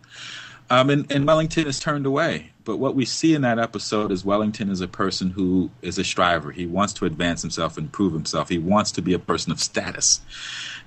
Um, 0.69 0.89
and, 0.89 1.12
and, 1.12 1.28
Wellington 1.28 1.67
is 1.67 1.80
turned 1.80 2.06
away. 2.06 2.52
But 2.63 2.78
what 2.78 2.95
we 2.95 3.04
see 3.04 3.36
in 3.36 3.41
that 3.41 3.60
episode 3.60 4.12
is 4.12 4.23
Wellington 4.23 4.69
is 4.69 4.80
a 4.80 4.88
person 4.88 5.32
who 5.32 5.69
is 5.82 5.97
a 5.97 6.04
striver. 6.04 6.52
He 6.52 6.65
wants 6.65 6.93
to 6.93 7.06
advance 7.06 7.41
himself 7.41 7.78
and 7.78 7.91
prove 7.91 8.13
himself. 8.13 8.47
He 8.47 8.58
wants 8.58 8.91
to 8.93 9.02
be 9.02 9.13
a 9.13 9.19
person 9.19 9.52
of 9.52 9.60
status. 9.60 10.21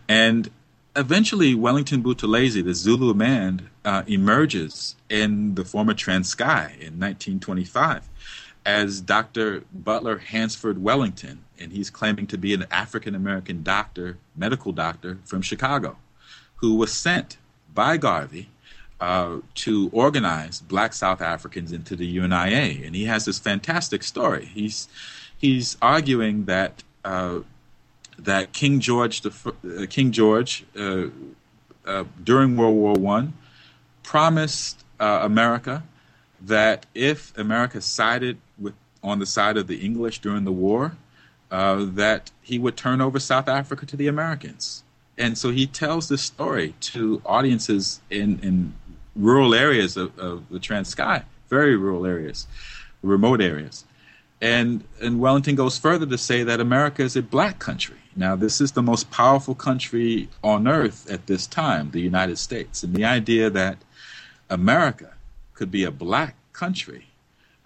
And 0.08 0.50
eventually, 0.96 1.54
Wellington 1.54 2.02
Buthelezi, 2.02 2.64
the 2.64 2.72
Zulu 2.72 3.12
man, 3.12 3.68
uh, 3.84 4.02
emerges 4.06 4.96
in 5.10 5.54
the 5.54 5.64
former 5.64 5.92
Transkei 5.92 6.70
in 6.70 6.98
1925 6.98 8.08
as 8.66 9.00
Dr. 9.00 9.62
Butler 9.72 10.18
Hansford 10.18 10.82
Wellington, 10.82 11.44
and 11.56 11.72
he's 11.72 11.88
claiming 11.88 12.26
to 12.26 12.36
be 12.36 12.52
an 12.52 12.66
African 12.70 13.14
American 13.14 13.62
doctor, 13.62 14.18
medical 14.34 14.72
doctor 14.72 15.18
from 15.24 15.40
Chicago, 15.40 15.96
who 16.56 16.74
was 16.74 16.92
sent 16.92 17.38
by 17.72 17.96
Garvey 17.96 18.48
uh, 19.00 19.36
to 19.54 19.88
organize 19.92 20.60
black 20.60 20.94
South 20.94 21.22
Africans 21.22 21.70
into 21.70 21.94
the 21.94 22.06
UNIA. 22.06 22.84
And 22.84 22.96
he 22.96 23.04
has 23.04 23.24
this 23.24 23.38
fantastic 23.38 24.02
story. 24.02 24.46
He's, 24.46 24.88
he's 25.38 25.76
arguing 25.80 26.46
that, 26.46 26.82
uh, 27.04 27.40
that 28.18 28.52
King 28.52 28.80
George, 28.80 29.20
the, 29.20 29.30
uh, 29.64 29.86
King 29.88 30.10
George 30.10 30.64
uh, 30.76 31.06
uh, 31.86 32.04
during 32.24 32.56
World 32.56 32.98
War 32.98 33.18
I 33.18 33.28
promised 34.02 34.84
uh, 34.98 35.20
America 35.22 35.84
that 36.46 36.86
if 36.94 37.36
America 37.36 37.80
sided 37.80 38.38
with 38.58 38.74
on 39.02 39.18
the 39.18 39.26
side 39.26 39.56
of 39.56 39.66
the 39.68 39.84
English 39.84 40.18
during 40.20 40.44
the 40.44 40.52
war, 40.52 40.96
uh, 41.50 41.84
that 41.84 42.30
he 42.42 42.58
would 42.58 42.76
turn 42.76 43.00
over 43.00 43.20
South 43.20 43.48
Africa 43.48 43.86
to 43.86 43.96
the 43.96 44.08
Americans. 44.08 44.82
And 45.16 45.38
so 45.38 45.50
he 45.50 45.66
tells 45.66 46.08
this 46.08 46.22
story 46.22 46.74
to 46.80 47.22
audiences 47.24 48.00
in, 48.10 48.40
in 48.40 48.74
rural 49.14 49.54
areas 49.54 49.96
of, 49.96 50.18
of 50.18 50.48
the 50.50 50.58
Transkei, 50.58 51.22
very 51.48 51.76
rural 51.76 52.04
areas, 52.04 52.46
remote 53.02 53.40
areas. 53.40 53.84
And, 54.40 54.84
and 55.00 55.20
Wellington 55.20 55.54
goes 55.54 55.78
further 55.78 56.04
to 56.06 56.18
say 56.18 56.42
that 56.42 56.60
America 56.60 57.02
is 57.02 57.16
a 57.16 57.22
black 57.22 57.58
country. 57.58 57.96
Now, 58.14 58.34
this 58.36 58.60
is 58.60 58.72
the 58.72 58.82
most 58.82 59.10
powerful 59.10 59.54
country 59.54 60.28
on 60.42 60.66
earth 60.66 61.08
at 61.10 61.26
this 61.26 61.46
time, 61.46 61.90
the 61.92 62.00
United 62.00 62.38
States. 62.38 62.82
And 62.82 62.94
the 62.94 63.04
idea 63.04 63.48
that 63.50 63.78
America 64.50 65.15
could 65.56 65.72
be 65.72 65.82
a 65.82 65.90
black 65.90 66.36
country 66.52 67.08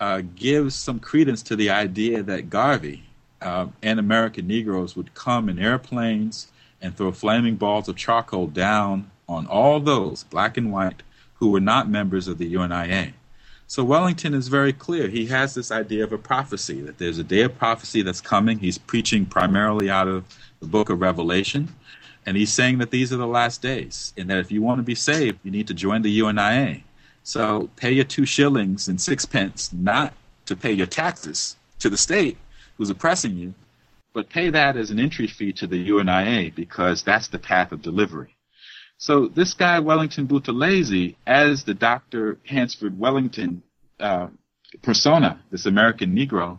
uh, 0.00 0.22
gives 0.34 0.74
some 0.74 0.98
credence 0.98 1.42
to 1.42 1.54
the 1.54 1.68
idea 1.68 2.22
that 2.22 2.48
Garvey 2.48 3.04
uh, 3.42 3.66
and 3.82 4.00
American 4.00 4.46
Negroes 4.46 4.96
would 4.96 5.14
come 5.14 5.48
in 5.48 5.58
airplanes 5.58 6.48
and 6.80 6.96
throw 6.96 7.12
flaming 7.12 7.56
balls 7.56 7.88
of 7.88 7.96
charcoal 7.96 8.46
down 8.46 9.10
on 9.28 9.46
all 9.46 9.78
those, 9.78 10.24
black 10.24 10.56
and 10.56 10.72
white, 10.72 11.02
who 11.34 11.50
were 11.50 11.60
not 11.60 11.88
members 11.88 12.26
of 12.26 12.38
the 12.38 12.52
UNIA. 12.52 13.12
So 13.66 13.84
Wellington 13.84 14.34
is 14.34 14.48
very 14.48 14.72
clear. 14.72 15.06
He 15.06 15.26
has 15.26 15.54
this 15.54 15.70
idea 15.70 16.02
of 16.02 16.12
a 16.12 16.18
prophecy, 16.18 16.80
that 16.80 16.98
there's 16.98 17.18
a 17.18 17.24
day 17.24 17.42
of 17.42 17.56
prophecy 17.56 18.02
that's 18.02 18.20
coming. 18.20 18.58
He's 18.58 18.78
preaching 18.78 19.26
primarily 19.26 19.88
out 19.88 20.08
of 20.08 20.24
the 20.58 20.66
book 20.66 20.90
of 20.90 21.00
Revelation. 21.00 21.68
And 22.26 22.36
he's 22.36 22.52
saying 22.52 22.78
that 22.78 22.90
these 22.90 23.12
are 23.12 23.16
the 23.16 23.26
last 23.26 23.62
days, 23.62 24.12
and 24.16 24.28
that 24.28 24.38
if 24.38 24.50
you 24.50 24.60
want 24.60 24.78
to 24.78 24.82
be 24.82 24.94
saved, 24.94 25.38
you 25.44 25.50
need 25.50 25.68
to 25.68 25.74
join 25.74 26.02
the 26.02 26.18
UNIA. 26.20 26.82
So 27.30 27.70
pay 27.76 27.92
your 27.92 28.06
two 28.06 28.26
shillings 28.26 28.88
and 28.88 29.00
sixpence, 29.00 29.72
not 29.72 30.14
to 30.46 30.56
pay 30.56 30.72
your 30.72 30.88
taxes 30.88 31.54
to 31.78 31.88
the 31.88 31.96
state 31.96 32.36
who's 32.76 32.90
oppressing 32.90 33.36
you, 33.36 33.54
but 34.12 34.28
pay 34.28 34.50
that 34.50 34.76
as 34.76 34.90
an 34.90 34.98
entry 34.98 35.28
fee 35.28 35.52
to 35.52 35.68
the 35.68 35.78
UNIA 35.78 36.52
because 36.52 37.04
that's 37.04 37.28
the 37.28 37.38
path 37.38 37.70
of 37.70 37.82
delivery. 37.82 38.34
So 38.98 39.28
this 39.28 39.54
guy, 39.54 39.78
Wellington 39.78 40.26
Buthelezi, 40.26 41.14
as 41.24 41.62
the 41.62 41.72
Dr. 41.72 42.38
Hansford 42.48 42.98
Wellington 42.98 43.62
uh, 44.00 44.26
persona, 44.82 45.40
this 45.52 45.66
American 45.66 46.16
Negro, 46.16 46.58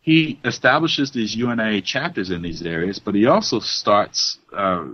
he 0.00 0.38
establishes 0.44 1.10
these 1.10 1.34
UNIA 1.34 1.84
chapters 1.84 2.30
in 2.30 2.42
these 2.42 2.62
areas, 2.62 3.00
but 3.00 3.16
he 3.16 3.26
also 3.26 3.58
starts 3.58 4.38
uh, 4.56 4.84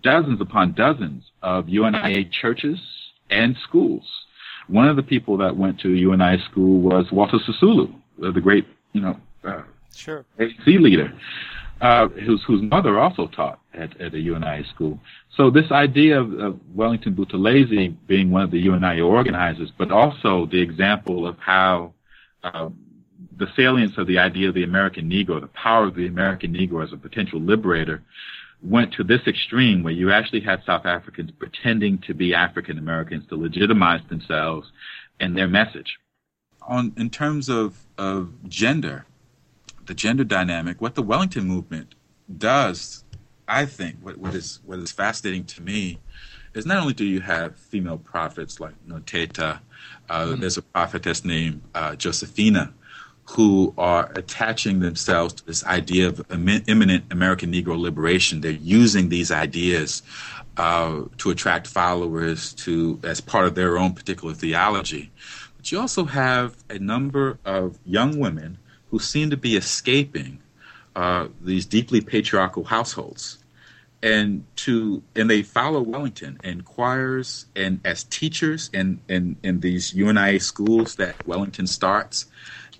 dozens 0.00 0.40
upon 0.40 0.72
dozens 0.72 1.30
of 1.42 1.68
UNIA 1.68 2.24
churches 2.32 2.95
and 3.30 3.56
schools. 3.62 4.04
One 4.68 4.88
of 4.88 4.96
the 4.96 5.02
people 5.02 5.36
that 5.38 5.56
went 5.56 5.80
to 5.80 5.90
UNI 5.90 6.38
school 6.50 6.80
was 6.80 7.10
Walter 7.12 7.38
Sisulu, 7.38 7.94
the 8.18 8.40
great, 8.40 8.66
you 8.92 9.00
know, 9.00 9.16
uh, 9.44 9.62
sure. 9.94 10.24
ANC 10.38 10.66
leader, 10.66 11.12
uh, 11.80 12.08
whose 12.08 12.42
whose 12.46 12.62
mother 12.62 12.98
also 12.98 13.28
taught 13.28 13.60
at, 13.74 14.00
at 14.00 14.14
a 14.14 14.18
UNI 14.18 14.64
school. 14.74 14.98
So 15.36 15.50
this 15.50 15.70
idea 15.70 16.20
of, 16.20 16.32
of 16.40 16.58
Wellington 16.74 17.14
Buthelezi 17.14 17.94
being 18.06 18.30
one 18.30 18.42
of 18.42 18.50
the 18.50 18.58
UNI 18.58 19.00
organizers, 19.00 19.70
but 19.76 19.92
also 19.92 20.46
the 20.46 20.60
example 20.60 21.26
of 21.26 21.38
how 21.38 21.92
uh, 22.42 22.70
the 23.38 23.46
salience 23.54 23.98
of 23.98 24.06
the 24.06 24.18
idea 24.18 24.48
of 24.48 24.54
the 24.54 24.64
American 24.64 25.10
Negro, 25.10 25.40
the 25.40 25.48
power 25.48 25.84
of 25.84 25.94
the 25.94 26.06
American 26.06 26.54
Negro 26.54 26.82
as 26.82 26.92
a 26.92 26.96
potential 26.96 27.40
liberator, 27.40 28.02
went 28.62 28.92
to 28.94 29.04
this 29.04 29.20
extreme 29.26 29.82
where 29.82 29.92
you 29.92 30.10
actually 30.10 30.40
had 30.40 30.62
South 30.64 30.86
Africans 30.86 31.30
pretending 31.38 31.98
to 31.98 32.14
be 32.14 32.34
African 32.34 32.78
Americans 32.78 33.26
to 33.28 33.36
legitimize 33.36 34.00
themselves 34.08 34.70
and 35.20 35.36
their 35.36 35.48
message. 35.48 35.98
On 36.62 36.92
in 36.96 37.10
terms 37.10 37.48
of, 37.48 37.86
of 37.96 38.48
gender, 38.48 39.06
the 39.86 39.94
gender 39.94 40.24
dynamic, 40.24 40.80
what 40.80 40.94
the 40.94 41.02
Wellington 41.02 41.46
movement 41.46 41.94
does, 42.38 43.04
I 43.46 43.66
think, 43.66 43.96
what, 44.00 44.18
what 44.18 44.34
is 44.34 44.60
what 44.64 44.78
is 44.80 44.90
fascinating 44.90 45.44
to 45.44 45.62
me 45.62 45.98
is 46.54 46.66
not 46.66 46.78
only 46.78 46.94
do 46.94 47.04
you 47.04 47.20
have 47.20 47.56
female 47.56 47.98
prophets 47.98 48.58
like 48.58 48.74
Nontetha, 48.88 49.60
uh, 50.08 50.24
mm-hmm. 50.24 50.40
there's 50.40 50.56
a 50.56 50.62
prophetess 50.62 51.24
named 51.24 51.62
uh, 51.74 51.94
Josephina, 51.94 52.72
who 53.30 53.74
are 53.76 54.10
attaching 54.14 54.80
themselves 54.80 55.34
to 55.34 55.46
this 55.46 55.64
idea 55.64 56.08
of 56.08 56.24
imminent 56.30 57.04
American 57.10 57.52
Negro 57.52 57.78
liberation. 57.78 58.40
They're 58.40 58.52
using 58.52 59.08
these 59.08 59.30
ideas 59.30 60.02
uh, 60.56 61.02
to 61.18 61.30
attract 61.30 61.66
followers 61.66 62.52
to 62.54 62.98
as 63.02 63.20
part 63.20 63.46
of 63.46 63.54
their 63.54 63.78
own 63.78 63.94
particular 63.94 64.32
theology. 64.32 65.10
But 65.56 65.72
you 65.72 65.80
also 65.80 66.04
have 66.04 66.56
a 66.70 66.78
number 66.78 67.38
of 67.44 67.78
young 67.84 68.18
women 68.18 68.58
who 68.90 68.98
seem 68.98 69.30
to 69.30 69.36
be 69.36 69.56
escaping 69.56 70.38
uh, 70.94 71.28
these 71.42 71.66
deeply 71.66 72.00
patriarchal 72.00 72.64
households. 72.64 73.38
And 74.02 74.44
to 74.56 75.02
and 75.16 75.28
they 75.28 75.42
follow 75.42 75.80
Wellington 75.80 76.38
and 76.44 76.64
choirs 76.64 77.46
and 77.56 77.80
as 77.84 78.04
teachers 78.04 78.70
in, 78.72 79.00
in, 79.08 79.36
in 79.42 79.60
these 79.60 79.92
UNIA 79.92 80.40
schools 80.40 80.94
that 80.96 81.26
Wellington 81.26 81.66
starts, 81.66 82.26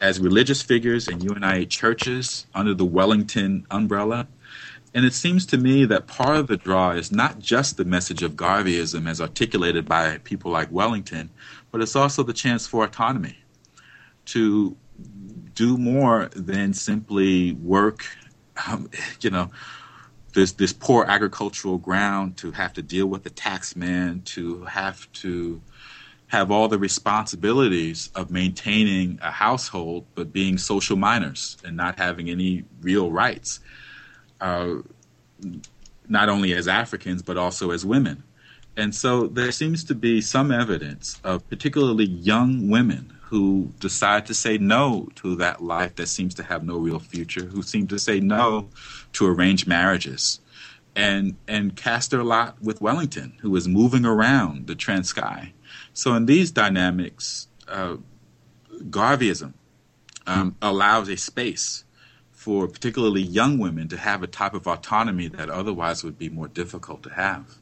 as 0.00 0.20
religious 0.20 0.62
figures 0.62 1.08
in 1.08 1.20
UNIA 1.20 1.66
churches 1.68 2.46
under 2.54 2.74
the 2.74 2.84
Wellington 2.84 3.66
umbrella. 3.70 4.28
And 4.94 5.04
it 5.04 5.12
seems 5.12 5.44
to 5.46 5.58
me 5.58 5.84
that 5.86 6.06
part 6.06 6.36
of 6.36 6.46
the 6.46 6.56
draw 6.56 6.92
is 6.92 7.12
not 7.12 7.38
just 7.38 7.76
the 7.76 7.84
message 7.84 8.22
of 8.22 8.32
Garveyism 8.32 9.08
as 9.08 9.20
articulated 9.20 9.84
by 9.86 10.18
people 10.18 10.50
like 10.50 10.70
Wellington, 10.70 11.30
but 11.70 11.82
it's 11.82 11.96
also 11.96 12.22
the 12.22 12.32
chance 12.32 12.66
for 12.66 12.84
autonomy 12.84 13.36
to 14.26 14.76
do 15.54 15.76
more 15.76 16.30
than 16.34 16.72
simply 16.72 17.52
work, 17.52 18.06
um, 18.68 18.88
you 19.20 19.30
know, 19.30 19.50
this, 20.34 20.52
this 20.52 20.72
poor 20.72 21.04
agricultural 21.04 21.78
ground, 21.78 22.36
to 22.36 22.52
have 22.52 22.72
to 22.74 22.82
deal 22.82 23.06
with 23.06 23.24
the 23.24 23.30
taxman, 23.30 24.24
to 24.24 24.64
have 24.64 25.10
to 25.12 25.60
have 26.28 26.50
all 26.50 26.68
the 26.68 26.78
responsibilities 26.78 28.10
of 28.14 28.30
maintaining 28.30 29.18
a 29.22 29.30
household, 29.30 30.04
but 30.14 30.32
being 30.32 30.58
social 30.58 30.96
minors 30.96 31.56
and 31.64 31.76
not 31.76 31.98
having 31.98 32.28
any 32.28 32.64
real 32.80 33.12
rights, 33.12 33.60
uh, 34.40 34.74
not 36.08 36.28
only 36.28 36.52
as 36.52 36.66
Africans, 36.66 37.22
but 37.22 37.36
also 37.36 37.70
as 37.70 37.86
women. 37.86 38.22
And 38.76 38.94
so 38.94 39.26
there 39.28 39.52
seems 39.52 39.84
to 39.84 39.94
be 39.94 40.20
some 40.20 40.50
evidence 40.50 41.18
of 41.24 41.48
particularly 41.48 42.04
young 42.04 42.68
women 42.68 43.12
who 43.22 43.72
decide 43.80 44.26
to 44.26 44.34
say 44.34 44.58
no 44.58 45.08
to 45.16 45.36
that 45.36 45.62
life 45.62 45.94
that 45.96 46.08
seems 46.08 46.34
to 46.34 46.42
have 46.42 46.64
no 46.64 46.76
real 46.76 46.98
future, 46.98 47.44
who 47.44 47.62
seem 47.62 47.86
to 47.88 47.98
say 47.98 48.20
no 48.20 48.68
to 49.14 49.26
arranged 49.26 49.66
marriages. 49.66 50.40
And, 50.94 51.36
and 51.46 51.76
cast 51.76 52.10
their 52.10 52.24
lot 52.24 52.62
with 52.62 52.80
Wellington, 52.80 53.34
who 53.42 53.54
is 53.54 53.68
moving 53.68 54.06
around 54.06 54.66
the 54.66 54.74
Transkei 54.74 55.52
so 55.96 56.14
in 56.14 56.26
these 56.26 56.50
dynamics, 56.50 57.48
uh, 57.66 57.96
Garveyism 58.90 59.54
um, 60.26 60.54
allows 60.60 61.08
a 61.08 61.16
space 61.16 61.84
for 62.32 62.68
particularly 62.68 63.22
young 63.22 63.56
women 63.56 63.88
to 63.88 63.96
have 63.96 64.22
a 64.22 64.26
type 64.26 64.52
of 64.52 64.66
autonomy 64.66 65.28
that 65.28 65.48
otherwise 65.48 66.04
would 66.04 66.18
be 66.18 66.28
more 66.28 66.48
difficult 66.48 67.02
to 67.04 67.08
have. 67.08 67.56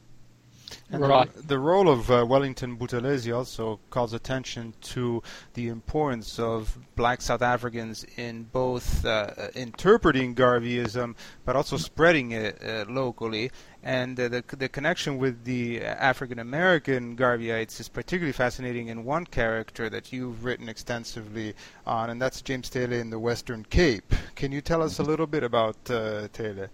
And 0.91 1.03
right. 1.03 1.33
the, 1.35 1.43
the, 1.43 1.59
role 1.59 1.89
of 1.89 2.11
uh, 2.11 2.25
Wellington 2.29 2.77
Buthelezi 2.77 3.35
also 3.35 3.81
calls 3.91 4.13
attention 4.13 4.75
to 4.83 5.23
the 5.55 5.69
importance 5.69 6.39
of 6.39 6.77
black 6.95 7.21
South 7.21 7.43
Africans 7.43 8.05
in 8.17 8.45
both 8.45 9.05
uh, 9.05 9.31
interpreting 9.55 10.35
Garveyism 10.35 11.15
but 11.45 11.57
also 11.57 11.77
spreading 11.77 12.33
it 12.33 12.63
uh, 12.63 12.85
locally. 12.89 13.51
And 13.83 14.19
uh, 14.19 14.29
the, 14.29 14.45
the 14.57 14.69
connection 14.69 15.19
with 15.19 15.45
the 15.45 15.83
African 15.83 16.39
American 16.39 17.17
Garveyites 17.17 17.81
is 17.81 17.89
particularly 17.89 18.33
fascinating 18.33 18.89
in 18.89 19.05
one 19.05 19.27
character 19.27 19.91
that 19.91 20.13
you've 20.13 20.45
written 20.45 20.69
extensively 20.69 21.55
on, 21.87 22.09
and 22.09 22.21
that's 22.21 22.41
James 22.41 22.71
Thaele 22.71 22.99
in 22.99 23.11
the 23.11 23.19
Western 23.19 23.65
Cape. 23.65 24.15
Can 24.37 24.53
you 24.53 24.61
tell 24.61 24.83
us 24.83 24.99
a 24.99 25.03
little 25.03 25.27
bit 25.27 25.43
about 25.43 25.77
uh, 25.91 26.29
Taylor? 26.33 26.71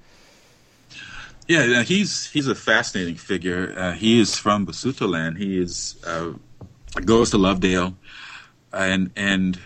Yeah, 1.50 1.82
he's 1.82 2.30
he's 2.30 2.46
a 2.46 2.54
fascinating 2.54 3.16
figure. 3.16 3.74
Uh, 3.76 3.90
he 3.90 4.20
is 4.20 4.36
from 4.36 4.64
Basutoland. 4.64 5.36
He 5.36 5.58
is 5.60 5.96
uh, 6.06 6.34
goes 7.04 7.30
to 7.30 7.38
Lovedale, 7.38 7.96
and 8.72 9.10
and 9.16 9.58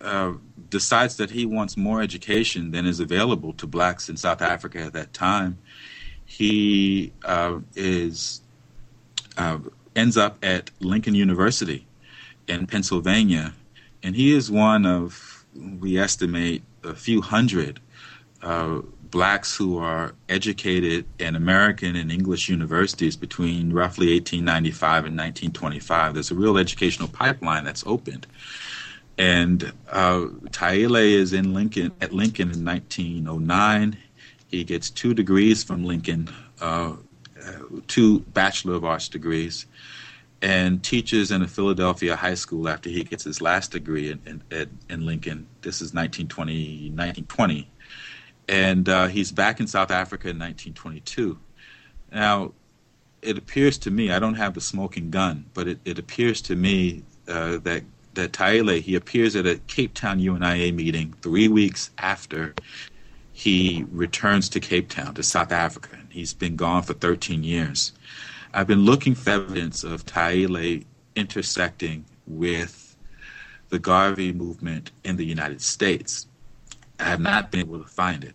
uh, 0.00 0.32
decides 0.70 1.18
that 1.18 1.30
he 1.30 1.46
wants 1.46 1.76
more 1.76 2.02
education 2.02 2.72
than 2.72 2.84
is 2.84 2.98
available 2.98 3.52
to 3.52 3.68
blacks 3.68 4.08
in 4.08 4.16
South 4.16 4.42
Africa 4.42 4.80
at 4.80 4.92
that 4.94 5.12
time. 5.12 5.56
He 6.26 7.12
uh, 7.24 7.60
is 7.76 8.40
uh, 9.38 9.58
ends 9.94 10.16
up 10.16 10.36
at 10.42 10.72
Lincoln 10.80 11.14
University 11.14 11.86
in 12.48 12.66
Pennsylvania, 12.66 13.54
and 14.02 14.16
he 14.16 14.32
is 14.32 14.50
one 14.50 14.84
of 14.84 15.44
we 15.54 15.96
estimate 15.96 16.64
a 16.82 16.96
few 16.96 17.20
hundred 17.20 17.78
uh, 18.42 18.80
blacks 19.10 19.56
who 19.56 19.78
are 19.78 20.14
educated 20.28 21.04
in 21.18 21.36
American 21.36 21.96
and 21.96 22.12
English 22.12 22.48
universities 22.48 23.16
between 23.16 23.72
roughly 23.72 24.12
1895 24.14 25.06
and 25.06 25.16
1925. 25.16 26.14
There's 26.14 26.30
a 26.30 26.34
real 26.34 26.58
educational 26.58 27.08
pipeline 27.08 27.64
that's 27.64 27.84
opened. 27.86 28.26
And 29.18 29.72
uh, 29.90 30.26
Thaele 30.50 31.12
is 31.12 31.32
in 31.32 31.52
Lincoln 31.52 31.92
at 32.00 32.12
Lincoln 32.12 32.50
in 32.50 32.64
1909. 32.64 33.96
He 34.48 34.64
gets 34.64 34.90
two 34.90 35.12
degrees 35.14 35.62
from 35.62 35.84
Lincoln, 35.84 36.28
uh, 36.60 36.94
two 37.86 38.20
Bachelor 38.20 38.74
of 38.74 38.84
Arts 38.84 39.08
degrees, 39.08 39.66
and 40.42 40.82
teaches 40.82 41.30
in 41.30 41.42
a 41.42 41.48
Philadelphia 41.48 42.16
high 42.16 42.34
school 42.34 42.68
after 42.68 42.88
he 42.88 43.04
gets 43.04 43.24
his 43.24 43.42
last 43.42 43.72
degree 43.72 44.10
in, 44.10 44.42
in, 44.50 44.78
in 44.88 45.04
Lincoln. 45.04 45.46
This 45.60 45.76
is 45.76 45.92
1920, 45.92 46.90
1920 46.90 47.70
and 48.48 48.88
uh, 48.88 49.06
he's 49.06 49.32
back 49.32 49.60
in 49.60 49.66
South 49.66 49.90
Africa 49.90 50.28
in 50.28 50.38
1922. 50.38 51.38
Now, 52.12 52.52
it 53.22 53.38
appears 53.38 53.78
to 53.78 53.90
me, 53.90 54.10
I 54.10 54.18
don't 54.18 54.34
have 54.34 54.54
the 54.54 54.60
smoking 54.60 55.10
gun, 55.10 55.46
but 55.54 55.68
it, 55.68 55.78
it 55.84 55.98
appears 55.98 56.40
to 56.42 56.56
me 56.56 57.02
uh, 57.28 57.58
that 57.58 57.84
that 58.14 58.32
Thaele, 58.32 58.80
he 58.80 58.96
appears 58.96 59.36
at 59.36 59.46
a 59.46 59.60
Cape 59.68 59.94
Town 59.94 60.18
UNIA 60.18 60.72
meeting 60.74 61.14
three 61.22 61.46
weeks 61.46 61.90
after 61.98 62.54
he 63.32 63.86
returns 63.92 64.48
to 64.50 64.60
Cape 64.60 64.88
Town, 64.88 65.14
to 65.14 65.22
South 65.22 65.52
Africa. 65.52 65.90
And 65.92 66.08
He's 66.10 66.34
been 66.34 66.56
gone 66.56 66.82
for 66.82 66.92
13 66.92 67.44
years. 67.44 67.92
I've 68.52 68.66
been 68.66 68.84
looking 68.84 69.14
for 69.14 69.30
evidence 69.30 69.84
of 69.84 70.04
Thaele 70.04 70.84
intersecting 71.14 72.04
with 72.26 72.96
the 73.68 73.78
Garvey 73.78 74.32
movement 74.32 74.90
in 75.04 75.16
the 75.16 75.24
United 75.24 75.62
States. 75.62 76.26
I 77.00 77.04
have 77.04 77.20
not 77.20 77.50
been 77.50 77.60
able 77.60 77.82
to 77.82 77.88
find 77.88 78.24
it. 78.24 78.34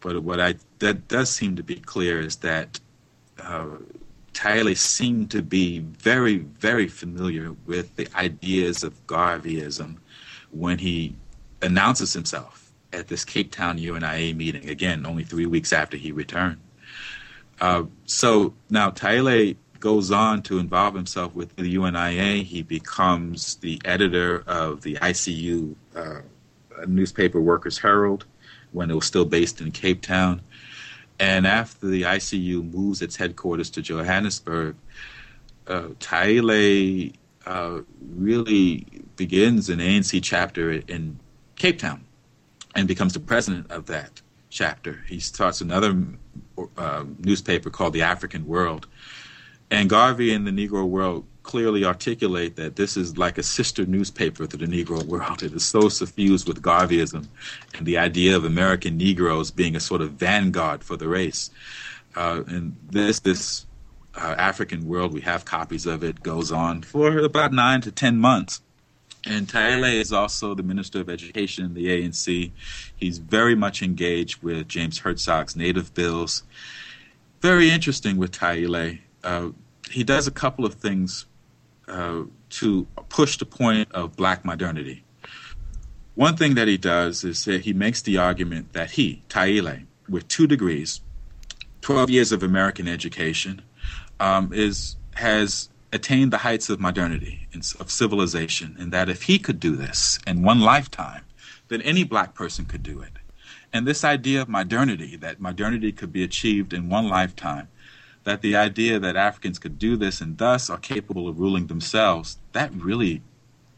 But 0.00 0.22
what 0.22 0.40
I 0.40 0.56
that 0.80 1.08
does 1.08 1.30
seem 1.30 1.56
to 1.56 1.62
be 1.62 1.76
clear 1.76 2.20
is 2.20 2.36
that 2.36 2.78
uh, 3.42 3.76
Thaele 4.34 4.76
seemed 4.76 5.30
to 5.30 5.42
be 5.42 5.78
very, 5.78 6.38
very 6.38 6.88
familiar 6.88 7.52
with 7.66 7.94
the 7.96 8.08
ideas 8.14 8.82
of 8.82 9.06
Garveyism 9.06 9.96
when 10.50 10.78
he 10.78 11.14
announces 11.62 12.12
himself 12.12 12.72
at 12.92 13.08
this 13.08 13.24
Cape 13.24 13.50
Town 13.50 13.78
UNIA 13.78 14.34
meeting, 14.34 14.68
again, 14.68 15.06
only 15.06 15.24
three 15.24 15.46
weeks 15.46 15.72
after 15.72 15.96
he 15.96 16.12
returned. 16.12 16.58
Uh, 17.60 17.84
so 18.04 18.54
now 18.70 18.90
Thaele 18.90 19.56
goes 19.80 20.10
on 20.10 20.42
to 20.42 20.58
involve 20.58 20.94
himself 20.94 21.34
with 21.34 21.54
the 21.56 21.74
UNIA. 21.74 22.42
He 22.42 22.62
becomes 22.62 23.56
the 23.56 23.80
editor 23.84 24.42
of 24.46 24.82
the 24.82 24.94
ICU 24.96 25.74
uh, 25.94 26.20
newspaper 26.86 27.40
Workers 27.40 27.78
Herald 27.78 28.24
when 28.72 28.90
it 28.90 28.94
was 28.94 29.06
still 29.06 29.24
based 29.24 29.60
in 29.60 29.70
Cape 29.70 30.02
Town. 30.02 30.40
And 31.20 31.46
after 31.46 31.86
the 31.86 32.02
ICU 32.02 32.72
moves 32.72 33.00
its 33.00 33.16
headquarters 33.16 33.70
to 33.70 33.82
Johannesburg, 33.82 34.76
uh, 35.66 35.88
Thaele 36.00 37.14
uh, 37.46 37.80
really 38.16 38.86
begins 39.16 39.68
an 39.68 39.78
ANC 39.78 40.22
chapter 40.22 40.72
in 40.72 41.18
Cape 41.56 41.78
Town 41.78 42.04
and 42.74 42.88
becomes 42.88 43.12
the 43.12 43.20
president 43.20 43.70
of 43.70 43.86
that 43.86 44.20
chapter. 44.50 45.02
He 45.06 45.20
starts 45.20 45.60
another 45.60 45.96
uh, 46.76 47.04
newspaper 47.18 47.70
called 47.70 47.92
The 47.92 48.02
African 48.02 48.46
World. 48.46 48.86
And 49.70 49.88
Garvey 49.88 50.34
and 50.34 50.46
the 50.46 50.50
Negro 50.50 50.86
World 50.86 51.24
clearly 51.44 51.84
articulate 51.84 52.56
that 52.56 52.74
this 52.74 52.96
is 52.96 53.16
like 53.16 53.38
a 53.38 53.42
sister 53.42 53.86
newspaper 53.86 54.46
to 54.46 54.56
the 54.56 54.66
Negro 54.66 55.04
world. 55.04 55.42
It 55.44 55.52
is 55.52 55.64
so 55.64 55.88
suffused 55.88 56.48
with 56.48 56.60
Garveyism 56.60 57.28
and 57.76 57.86
the 57.86 57.98
idea 57.98 58.36
of 58.36 58.44
American 58.44 58.96
Negroes 58.96 59.52
being 59.52 59.76
a 59.76 59.80
sort 59.80 60.00
of 60.00 60.12
vanguard 60.12 60.82
for 60.82 60.96
the 60.96 61.06
race. 61.06 61.50
Uh, 62.16 62.42
and 62.48 62.76
this 62.90 63.20
this 63.20 63.66
uh, 64.16 64.34
African 64.38 64.88
world, 64.88 65.12
we 65.12 65.20
have 65.20 65.44
copies 65.44 65.86
of 65.86 66.02
it, 66.02 66.22
goes 66.22 66.50
on 66.50 66.82
for 66.82 67.18
about 67.18 67.52
nine 67.52 67.80
to 67.82 67.92
ten 67.92 68.18
months. 68.18 68.60
And 69.26 69.46
Thaele 69.48 69.94
is 69.94 70.12
also 70.12 70.54
the 70.54 70.62
Minister 70.62 71.00
of 71.00 71.08
Education 71.08 71.64
in 71.64 71.74
the 71.74 71.86
ANC. 71.86 72.50
He's 72.96 73.18
very 73.18 73.54
much 73.54 73.82
engaged 73.82 74.42
with 74.42 74.68
James 74.68 75.00
Hertzog's 75.00 75.56
native 75.56 75.94
bills. 75.94 76.42
Very 77.40 77.70
interesting 77.70 78.16
with 78.16 78.32
Thaele. 78.32 78.98
Uh, 79.22 79.50
he 79.90 80.04
does 80.04 80.26
a 80.26 80.30
couple 80.30 80.66
of 80.66 80.74
things 80.74 81.26
uh, 81.88 82.22
to 82.50 82.86
push 83.08 83.36
the 83.38 83.46
point 83.46 83.90
of 83.92 84.16
black 84.16 84.44
modernity. 84.44 85.04
One 86.14 86.36
thing 86.36 86.54
that 86.54 86.68
he 86.68 86.76
does 86.76 87.24
is 87.24 87.44
that 87.44 87.62
he 87.62 87.72
makes 87.72 88.00
the 88.02 88.18
argument 88.18 88.72
that 88.72 88.92
he, 88.92 89.22
Thaele, 89.28 89.86
with 90.08 90.28
two 90.28 90.46
degrees, 90.46 91.00
12 91.80 92.10
years 92.10 92.32
of 92.32 92.42
American 92.42 92.86
education, 92.86 93.62
um, 94.20 94.52
is 94.52 94.96
has 95.14 95.68
attained 95.92 96.32
the 96.32 96.38
heights 96.38 96.68
of 96.68 96.80
modernity, 96.80 97.46
of 97.78 97.90
civilization, 97.90 98.76
and 98.78 98.92
that 98.92 99.08
if 99.08 99.22
he 99.22 99.38
could 99.38 99.60
do 99.60 99.76
this 99.76 100.18
in 100.26 100.42
one 100.42 100.60
lifetime, 100.60 101.22
then 101.68 101.80
any 101.82 102.02
black 102.04 102.34
person 102.34 102.64
could 102.64 102.82
do 102.82 103.00
it. 103.00 103.12
And 103.72 103.86
this 103.86 104.04
idea 104.04 104.42
of 104.42 104.48
modernity, 104.48 105.16
that 105.16 105.40
modernity 105.40 105.92
could 105.92 106.12
be 106.12 106.24
achieved 106.24 106.72
in 106.72 106.88
one 106.88 107.08
lifetime, 107.08 107.68
that 108.24 108.40
the 108.40 108.56
idea 108.56 108.98
that 108.98 109.16
Africans 109.16 109.58
could 109.58 109.78
do 109.78 109.96
this 109.96 110.20
and 110.20 110.36
thus 110.38 110.68
are 110.70 110.78
capable 110.78 111.28
of 111.28 111.38
ruling 111.38 111.66
themselves, 111.66 112.38
that 112.52 112.72
really 112.74 113.22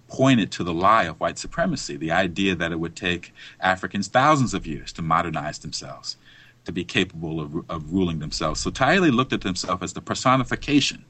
pointed 0.09 0.53
to 0.53 0.65
the 0.65 0.73
lie 0.73 1.05
of 1.05 1.19
white 1.19 1.39
supremacy, 1.39 1.97
the 1.97 2.13
idea 2.13 2.55
that 2.55 2.71
it 2.73 2.79
would 2.79 2.95
take 2.95 3.35
Africans 3.61 4.07
thousands 4.07 4.55
of 4.55 4.67
years 4.67 4.93
to 4.93 5.03
modernize 5.03 5.59
themselves, 5.59 6.17
to 6.65 6.73
be 6.73 6.85
capable 6.85 7.41
of, 7.41 7.69
of 7.69 7.93
ruling 7.93 8.21
themselves. 8.21 8.61
So 8.61 8.71
Thaele 8.71 9.13
looked 9.13 9.33
at 9.33 9.43
himself 9.43 9.83
as 9.83 9.93
the 9.93 10.01
personification 10.01 11.05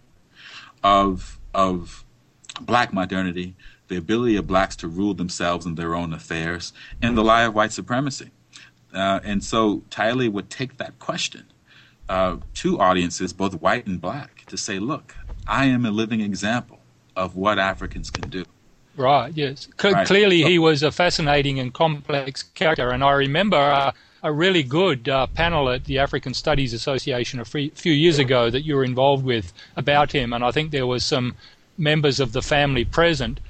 of, 0.83 1.39
of 1.53 2.05
black 2.63 2.95
modernity, 2.95 3.55
the 3.89 3.97
ability 3.97 4.37
of 4.37 4.47
blacks 4.47 4.77
to 4.77 4.89
rule 4.89 5.13
themselves 5.13 5.67
and 5.67 5.77
their 5.77 5.95
own 5.95 6.15
affairs, 6.15 6.73
and 7.03 7.19
the 7.19 7.25
lie 7.25 7.43
of 7.43 7.55
white 7.55 7.73
supremacy. 7.73 8.31
Uh, 8.95 9.21
and 9.25 9.45
so 9.45 9.83
Thaele 9.91 10.33
would 10.33 10.49
take 10.49 10.79
that 10.79 10.99
question 10.99 11.45
uh, 12.09 12.37
to 12.55 12.81
audiences, 12.81 13.33
both 13.33 13.61
white 13.61 13.87
and 13.87 14.01
black, 14.01 14.45
to 14.47 14.57
say, 14.57 14.79
look, 14.79 15.15
I 15.47 15.67
am 15.67 15.85
a 15.85 15.91
living 15.91 16.21
example 16.21 16.81
of 17.17 17.37
what 17.37 17.59
Africans 17.59 18.11
can 18.11 18.29
do. 18.29 18.45
Right, 18.97 19.33
yes. 19.35 19.69
C- 19.81 19.93
right. 19.93 20.07
Clearly, 20.07 20.43
so, 20.43 20.49
he 20.49 20.59
was 20.59 20.83
a 20.83 20.91
fascinating 20.91 21.59
and 21.59 21.73
complex 21.73 22.43
character. 22.43 22.91
And 22.91 23.05
I 23.05 23.13
remember 23.13 23.57
uh, 23.57 23.93
a 24.23 24.33
really 24.33 24.63
good 24.63 25.09
uh, 25.09 25.27
panel 25.27 25.69
at 25.69 25.85
the 25.85 25.99
African 25.99 26.35
Studies 26.35 26.73
Association 26.73 27.41
a 27.41 27.45
few 27.45 27.93
years 27.93 28.19
ago 28.19 28.51
that 28.51 28.63
you 28.63 28.75
were 28.75 28.85
involved 28.85 29.25
with 29.25 29.53
about 29.77 30.13
him. 30.13 30.33
And 30.33 30.45
I 30.45 30.51
think 30.51 30.71
there 30.71 30.87
was 30.87 31.05
some 31.05 31.35
members 31.77 32.21
of 32.21 32.33
the 32.33 32.43
family 32.43 32.85
present. 32.85 33.41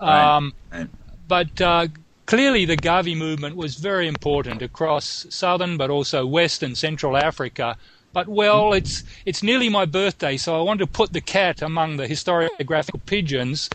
Um, 0.00 0.52
right. 0.72 0.88
But 1.28 1.60
uh, 1.60 1.88
clearly, 2.26 2.64
the 2.64 2.76
Garvey 2.76 3.14
movement 3.14 3.56
was 3.56 3.76
very 3.76 4.08
important 4.08 4.60
across 4.62 5.26
southern 5.30 5.76
but 5.76 5.90
also 5.90 6.26
west 6.26 6.62
and 6.62 6.76
central 6.76 7.16
Africa 7.16 7.76
but 8.16 8.28
well, 8.28 8.72
it's 8.72 9.04
it's 9.26 9.42
nearly 9.42 9.68
my 9.68 9.84
birthday, 9.84 10.38
so 10.38 10.58
I 10.58 10.62
wanted 10.62 10.86
to 10.86 10.90
put 10.90 11.12
the 11.12 11.20
cat 11.20 11.60
among 11.60 11.98
the 11.98 12.06
historiographical 12.06 13.04
pigeons. 13.04 13.68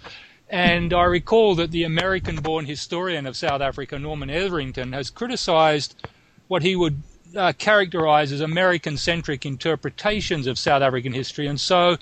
And 0.49 0.95
I 0.95 1.03
recall 1.03 1.53
that 1.53 1.69
the 1.69 1.83
American 1.83 2.37
born 2.37 2.65
historian 2.65 3.27
of 3.27 3.37
South 3.37 3.61
Africa, 3.61 3.99
Norman 3.99 4.31
Etherington, 4.31 4.93
has 4.93 5.11
criticized 5.11 5.93
what 6.47 6.63
he 6.63 6.75
would 6.75 7.03
uh, 7.35 7.53
characterize 7.59 8.31
as 8.31 8.41
American 8.41 8.97
centric 8.97 9.45
interpretations 9.45 10.47
of 10.47 10.57
South 10.57 10.81
African 10.81 11.13
history. 11.13 11.45
And 11.45 11.61
so, 11.61 11.97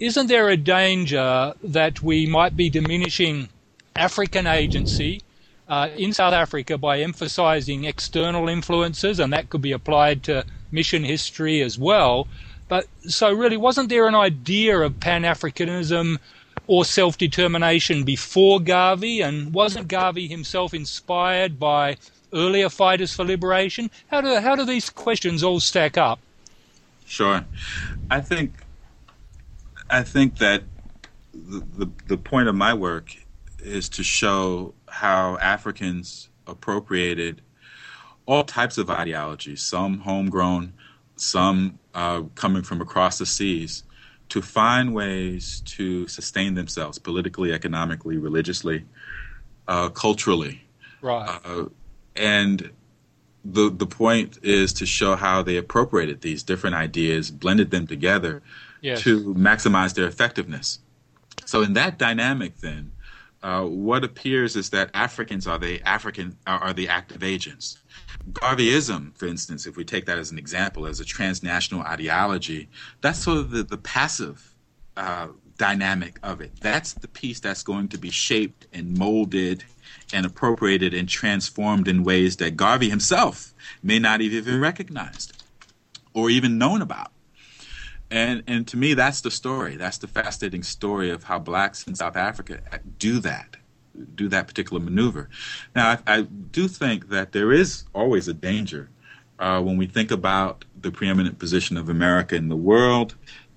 isn't 0.00 0.26
there 0.26 0.48
a 0.48 0.56
danger 0.56 1.54
that 1.62 2.02
we 2.02 2.26
might 2.26 2.56
be 2.56 2.68
diminishing 2.68 3.48
African 3.94 4.48
agency 4.48 5.22
uh, 5.68 5.90
in 5.96 6.12
South 6.12 6.34
Africa 6.34 6.78
by 6.78 6.98
emphasizing 6.98 7.84
external 7.84 8.48
influences, 8.48 9.20
and 9.20 9.32
that 9.32 9.50
could 9.50 9.62
be 9.62 9.70
applied 9.70 10.24
to 10.24 10.44
mission 10.76 11.02
history 11.02 11.62
as 11.62 11.76
well. 11.76 12.28
But 12.68 12.86
so, 13.08 13.32
really, 13.32 13.56
wasn't 13.56 13.88
there 13.88 14.06
an 14.06 14.14
idea 14.14 14.78
of 14.78 15.00
Pan 15.00 15.22
Africanism 15.22 16.18
or 16.68 16.84
self 16.84 17.18
determination 17.18 18.04
before 18.04 18.60
Garvey? 18.60 19.20
And 19.20 19.52
wasn't 19.52 19.88
Garvey 19.88 20.28
himself 20.28 20.74
inspired 20.74 21.58
by 21.58 21.96
earlier 22.32 22.68
fighters 22.68 23.14
for 23.14 23.24
liberation? 23.24 23.90
How 24.10 24.20
do, 24.20 24.40
how 24.40 24.54
do 24.54 24.64
these 24.64 24.90
questions 24.90 25.42
all 25.42 25.60
stack 25.60 25.96
up? 25.96 26.18
Sure. 27.06 27.44
I 28.10 28.20
think, 28.20 28.52
I 29.90 30.02
think 30.02 30.38
that 30.38 30.64
the, 31.32 31.64
the, 31.78 31.90
the 32.08 32.16
point 32.16 32.48
of 32.48 32.54
my 32.54 32.74
work 32.74 33.16
is 33.60 33.88
to 33.90 34.02
show 34.02 34.74
how 34.88 35.38
Africans 35.38 36.28
appropriated 36.46 37.42
all 38.26 38.44
types 38.44 38.76
of 38.78 38.90
ideologies, 38.90 39.62
some 39.62 40.00
homegrown, 40.00 40.72
some 41.16 41.78
uh, 41.94 42.22
coming 42.34 42.62
from 42.62 42.80
across 42.80 43.18
the 43.18 43.26
seas, 43.26 43.84
to 44.28 44.42
find 44.42 44.92
ways 44.92 45.62
to 45.64 46.06
sustain 46.08 46.54
themselves 46.54 46.98
politically, 46.98 47.52
economically, 47.52 48.16
religiously, 48.18 48.84
uh, 49.68 49.88
culturally. 49.90 50.64
Right. 51.00 51.40
Uh, 51.44 51.66
and 52.16 52.70
the 53.44 53.70
the 53.70 53.86
point 53.86 54.38
is 54.42 54.72
to 54.74 54.86
show 54.86 55.14
how 55.14 55.42
they 55.42 55.56
appropriated 55.56 56.20
these 56.20 56.42
different 56.42 56.74
ideas, 56.74 57.30
blended 57.30 57.70
them 57.70 57.86
together 57.86 58.42
yes. 58.80 59.02
to 59.02 59.34
maximize 59.34 59.94
their 59.94 60.06
effectiveness. 60.08 60.80
So 61.44 61.62
in 61.62 61.74
that 61.74 61.98
dynamic, 61.98 62.56
then, 62.56 62.92
uh, 63.46 63.62
what 63.62 64.02
appears 64.02 64.56
is 64.56 64.70
that 64.70 64.90
Africans 64.92 65.46
are 65.46 65.56
the 65.56 65.80
African 65.82 66.36
are 66.48 66.72
the 66.72 66.88
active 66.88 67.22
agents. 67.22 67.78
Garveyism, 68.32 69.16
for 69.16 69.26
instance, 69.26 69.66
if 69.66 69.76
we 69.76 69.84
take 69.84 70.06
that 70.06 70.18
as 70.18 70.32
an 70.32 70.38
example, 70.38 70.84
as 70.84 70.98
a 70.98 71.04
transnational 71.04 71.84
ideology, 71.84 72.68
that's 73.02 73.20
sort 73.20 73.38
of 73.38 73.52
the, 73.52 73.62
the 73.62 73.76
passive 73.76 74.52
uh, 74.96 75.28
dynamic 75.58 76.18
of 76.24 76.40
it. 76.40 76.56
That's 76.60 76.94
the 76.94 77.06
piece 77.06 77.38
that's 77.38 77.62
going 77.62 77.86
to 77.90 77.98
be 77.98 78.10
shaped 78.10 78.66
and 78.72 78.98
molded 78.98 79.62
and 80.12 80.26
appropriated 80.26 80.92
and 80.92 81.08
transformed 81.08 81.86
in 81.86 82.02
ways 82.02 82.38
that 82.38 82.56
Garvey 82.56 82.90
himself 82.90 83.54
may 83.80 84.00
not 84.00 84.20
have 84.22 84.32
even 84.32 84.60
recognized 84.60 85.40
or 86.14 86.30
even 86.30 86.58
known 86.58 86.82
about. 86.82 87.12
And 88.10 88.44
and 88.46 88.66
to 88.68 88.76
me, 88.76 88.94
that's 88.94 89.20
the 89.20 89.30
story. 89.30 89.76
That's 89.76 89.98
the 89.98 90.06
fascinating 90.06 90.62
story 90.62 91.10
of 91.10 91.24
how 91.24 91.38
blacks 91.38 91.86
in 91.86 91.94
South 91.94 92.16
Africa 92.16 92.60
do 92.98 93.18
that 93.20 93.56
do 94.14 94.28
that 94.28 94.46
particular 94.46 94.82
maneuver. 94.82 95.28
Now, 95.74 95.98
I, 96.06 96.18
I, 96.18 96.22
do 96.22 96.68
think 96.68 97.08
that 97.08 97.32
there 97.32 97.52
is 97.52 97.84
always 97.94 98.28
a 98.28 98.34
danger 98.34 98.90
uh, 99.38 99.60
when 99.62 99.76
we 99.76 99.86
think 99.86 100.10
about 100.10 100.64
the 100.80 100.90
preeminent 100.90 101.38
position 101.38 101.76
of 101.76 101.88
America 101.88 102.36
in 102.36 102.48
the 102.48 102.56
world, 102.56 103.14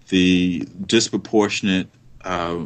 the 0.09 0.67
disproportionate 0.85 1.87
uh, 2.23 2.65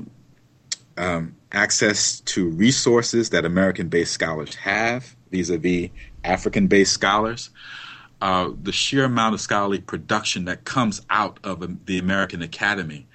um, 0.97 1.35
access 1.51 2.19
to 2.21 2.49
resources 2.49 3.29
that 3.31 3.45
American 3.45 3.89
based 3.89 4.13
scholars 4.13 4.55
have 4.55 5.15
vis 5.31 5.49
a 5.49 5.57
vis 5.57 5.89
African 6.23 6.67
based 6.67 6.93
scholars, 6.93 7.49
uh, 8.23 8.51
the 8.63 8.71
sheer 8.71 9.03
amount 9.03 9.33
of 9.33 9.41
scholarly 9.41 9.79
production 9.79 10.45
that 10.45 10.63
comes 10.63 11.01
out 11.09 11.41
of 11.43 11.85
the 11.85 11.99
American 11.99 12.41
Academy, 12.41 13.05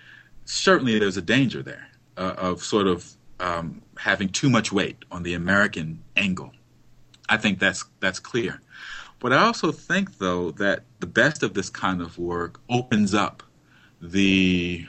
certainly 0.44 0.98
there's 0.98 1.16
a 1.16 1.22
danger 1.22 1.62
there 1.62 1.88
uh, 2.18 2.34
of 2.36 2.62
sort 2.62 2.86
of 2.86 3.10
um, 3.40 3.80
having 3.96 4.28
too 4.28 4.50
much 4.50 4.70
weight 4.70 4.98
on 5.10 5.22
the 5.22 5.32
American 5.32 6.04
angle. 6.14 6.52
I 7.26 7.38
think 7.38 7.58
that's 7.58 7.86
that's 8.00 8.20
clear. 8.20 8.60
But 9.18 9.32
I 9.32 9.38
also 9.46 9.72
think, 9.72 10.18
though, 10.18 10.50
that 10.52 10.82
the 11.00 11.06
best 11.06 11.42
of 11.42 11.54
this 11.54 11.70
kind 11.70 12.02
of 12.02 12.18
work 12.18 12.60
opens 12.68 13.14
up 13.14 13.42
the 14.02 14.86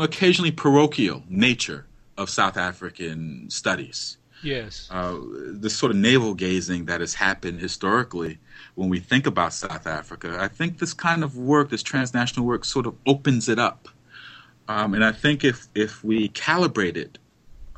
occasionally 0.00 0.50
parochial 0.50 1.22
nature 1.28 1.86
of 2.18 2.28
South 2.28 2.56
African 2.56 3.48
studies. 3.48 4.18
Yes. 4.44 4.88
Uh, 4.90 5.18
this 5.52 5.76
sort 5.76 5.90
of 5.90 5.96
navel 5.96 6.34
gazing 6.34 6.84
that 6.86 7.00
has 7.00 7.14
happened 7.14 7.60
historically 7.60 8.38
when 8.74 8.88
we 8.88 9.00
think 9.00 9.26
about 9.26 9.52
South 9.52 9.86
Africa, 9.86 10.36
I 10.38 10.48
think 10.48 10.78
this 10.78 10.92
kind 10.92 11.24
of 11.24 11.36
work, 11.36 11.70
this 11.70 11.82
transnational 11.82 12.46
work, 12.46 12.64
sort 12.64 12.86
of 12.86 12.94
opens 13.06 13.48
it 13.48 13.58
up. 13.58 13.88
Um, 14.68 14.94
and 14.94 15.04
I 15.04 15.12
think 15.12 15.44
if, 15.44 15.68
if 15.74 16.04
we 16.04 16.28
calibrate 16.30 16.96
it 16.96 17.18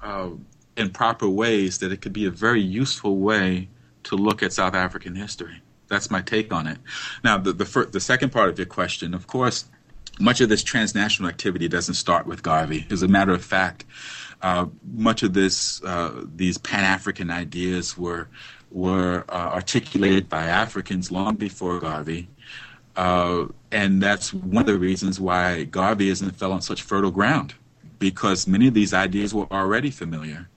uh, 0.02 0.30
in 0.76 0.90
proper 0.90 1.28
ways, 1.28 1.78
that 1.78 1.92
it 1.92 2.00
could 2.00 2.12
be 2.12 2.26
a 2.26 2.30
very 2.30 2.60
useful 2.60 3.16
way 3.16 3.68
to 4.04 4.16
look 4.16 4.42
at 4.42 4.52
South 4.52 4.74
African 4.74 5.14
history. 5.14 5.62
That's 5.88 6.10
my 6.10 6.20
take 6.20 6.52
on 6.52 6.66
it. 6.66 6.78
Now, 7.22 7.38
the 7.38 7.52
the, 7.52 7.64
fir- 7.64 7.86
the 7.86 8.00
second 8.00 8.30
part 8.30 8.48
of 8.48 8.58
your 8.58 8.66
question, 8.66 9.14
of 9.14 9.26
course, 9.26 9.66
much 10.18 10.40
of 10.40 10.48
this 10.48 10.62
transnational 10.62 11.28
activity 11.28 11.68
doesn't 11.68 11.94
start 11.94 12.26
with 12.26 12.42
Garvey. 12.42 12.86
As 12.90 13.02
a 13.02 13.08
matter 13.08 13.32
of 13.32 13.44
fact, 13.44 13.84
uh, 14.42 14.66
much 14.94 15.22
of 15.22 15.32
this 15.32 15.82
uh, 15.84 16.24
these 16.34 16.58
Pan 16.58 16.84
African 16.84 17.30
ideas 17.30 17.96
were 17.96 18.28
were 18.70 19.24
uh, 19.28 19.50
articulated 19.54 20.28
by 20.28 20.44
Africans 20.44 21.10
long 21.10 21.36
before 21.36 21.80
Garvey. 21.80 22.28
Uh, 22.96 23.46
and 23.72 24.02
that's 24.02 24.32
one 24.32 24.62
of 24.62 24.66
the 24.66 24.78
reasons 24.78 25.20
why 25.20 25.66
Garveyism 25.70 26.34
fell 26.34 26.52
on 26.52 26.62
such 26.62 26.82
fertile 26.82 27.10
ground, 27.10 27.54
because 27.98 28.46
many 28.46 28.68
of 28.68 28.74
these 28.74 28.94
ideas 28.94 29.34
were 29.34 29.46
already 29.52 29.90
familiar. 29.90 30.48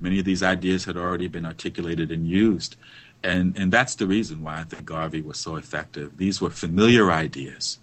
Many 0.00 0.20
of 0.20 0.24
these 0.24 0.42
ideas 0.42 0.84
had 0.84 0.96
already 0.96 1.26
been 1.26 1.44
articulated 1.44 2.12
and 2.12 2.26
used. 2.28 2.76
And, 3.24 3.58
and 3.58 3.72
that's 3.72 3.96
the 3.96 4.06
reason 4.06 4.44
why 4.44 4.60
I 4.60 4.64
think 4.64 4.84
Garvey 4.84 5.22
was 5.22 5.38
so 5.38 5.56
effective. 5.56 6.16
These 6.16 6.40
were 6.40 6.50
familiar 6.50 7.10
ideas 7.10 7.78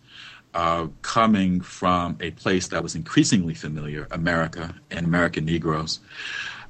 uh, 0.56 0.88
coming 1.02 1.60
from 1.60 2.18
a 2.22 2.32
place 2.32 2.70
that 2.70 2.82
was 2.82 2.96
increasingly 2.96 3.54
familiar, 3.54 4.08
America 4.12 4.74
and 4.90 5.06
American 5.06 5.44
Negroes. 5.46 6.00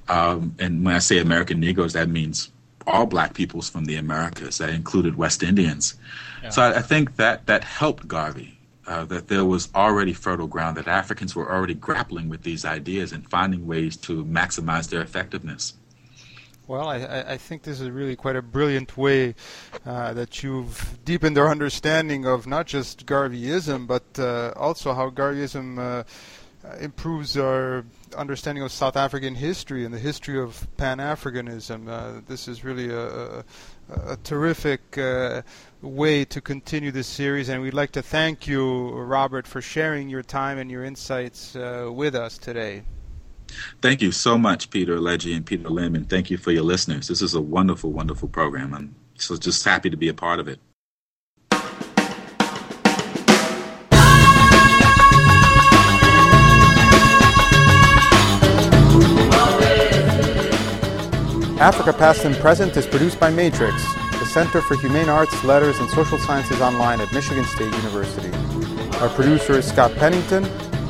Um, 0.09 0.55
and 0.57 0.83
when 0.83 0.95
I 0.95 0.99
say 0.99 1.19
American 1.19 1.59
Negroes, 1.59 1.93
that 1.93 2.09
means 2.09 2.51
all 2.87 3.05
black 3.05 3.35
peoples 3.35 3.69
from 3.69 3.85
the 3.85 3.95
Americas. 3.95 4.57
That 4.57 4.71
included 4.71 5.15
West 5.15 5.43
Indians. 5.43 5.93
Yeah. 6.41 6.49
So 6.49 6.63
I, 6.63 6.77
I, 6.77 6.81
think 6.81 7.15
that 7.17 7.45
that 7.45 7.63
helped 7.63 8.07
Garvey. 8.07 8.57
Uh, 8.87 9.03
that 9.05 9.27
there 9.27 9.45
was 9.45 9.69
already 9.73 10.13
fertile 10.13 10.45
ground, 10.45 10.77
that 10.77 10.87
Africans 10.87 11.35
were 11.35 11.51
already 11.51 11.73
grappling 11.73 12.29
with 12.29 12.43
these 12.43 12.65
ideas 12.65 13.13
and 13.13 13.27
finding 13.29 13.65
ways 13.65 13.97
to 13.97 14.23
maximize 14.25 14.89
their 14.89 15.01
effectiveness. 15.01 15.73
Well, 16.67 16.89
I, 16.89 16.95
I, 17.27 17.37
think 17.37 17.61
this 17.61 17.79
is 17.79 17.91
really 17.91 18.15
quite 18.15 18.35
a 18.35 18.41
brilliant 18.41 18.97
way 18.97 19.35
uh, 19.85 20.13
that 20.13 20.41
you've 20.41 20.97
deepened 21.05 21.37
our 21.37 21.47
understanding 21.47 22.25
of 22.25 22.47
not 22.47 22.65
just 22.65 23.05
Garveyism, 23.05 23.85
but 23.85 24.03
uh, 24.17 24.51
also 24.55 24.95
how 24.95 25.11
Garveyism 25.11 25.77
uh, 25.77 26.03
improves 26.79 27.37
our 27.37 27.85
understanding 28.17 28.63
of 28.63 28.71
South 28.71 28.97
African 28.97 29.35
history 29.35 29.85
and 29.85 29.93
the 29.93 29.99
history 29.99 30.39
of 30.39 30.67
Pan 30.75 30.97
Africanism. 30.97 31.87
Uh, 31.87 32.21
this 32.27 32.47
is 32.47 32.63
really 32.63 32.89
a, 32.89 33.05
a, 33.09 33.43
a 34.07 34.17
terrific 34.23 34.97
uh, 34.97 35.43
way 35.83 36.25
to 36.25 36.41
continue 36.41 36.89
this 36.89 37.05
series, 37.05 37.47
and 37.47 37.61
we'd 37.61 37.75
like 37.75 37.91
to 37.91 38.01
thank 38.01 38.47
you, 38.47 38.89
Robert, 38.89 39.45
for 39.45 39.61
sharing 39.61 40.09
your 40.09 40.23
time 40.23 40.57
and 40.57 40.71
your 40.71 40.83
insights 40.83 41.55
uh, 41.55 41.89
with 41.91 42.15
us 42.15 42.39
today. 42.39 42.81
Thank 43.81 44.01
you 44.01 44.11
so 44.11 44.37
much, 44.37 44.69
Peter 44.69 44.97
Alegi 44.97 45.35
and 45.35 45.45
Peter 45.45 45.69
Limb, 45.69 45.95
and 45.95 46.09
thank 46.09 46.29
you 46.29 46.37
for 46.37 46.51
your 46.51 46.63
listeners. 46.63 47.07
This 47.07 47.21
is 47.21 47.33
a 47.33 47.41
wonderful, 47.41 47.91
wonderful 47.91 48.27
program. 48.29 48.73
I'm 48.73 48.95
so 49.15 49.37
just 49.37 49.63
happy 49.63 49.89
to 49.89 49.97
be 49.97 50.09
a 50.09 50.13
part 50.13 50.39
of 50.39 50.47
it. 50.47 50.59
Africa 61.57 61.93
Past 61.93 62.25
and 62.25 62.35
Present 62.35 62.75
is 62.75 62.85
produced 62.85 63.17
by 63.17 63.31
Matrix, 63.31 63.81
the 64.19 64.25
Center 64.25 64.61
for 64.61 64.75
Humane 64.75 65.07
Arts, 65.07 65.41
Letters, 65.43 65.79
and 65.79 65.89
Social 65.89 66.17
Sciences 66.19 66.59
Online 66.59 66.99
at 66.99 67.11
Michigan 67.13 67.45
State 67.45 67.73
University. 67.73 68.29
Our 68.97 69.09
producer 69.09 69.53
is 69.53 69.65
Scott 69.65 69.95
Pennington, 69.95 70.43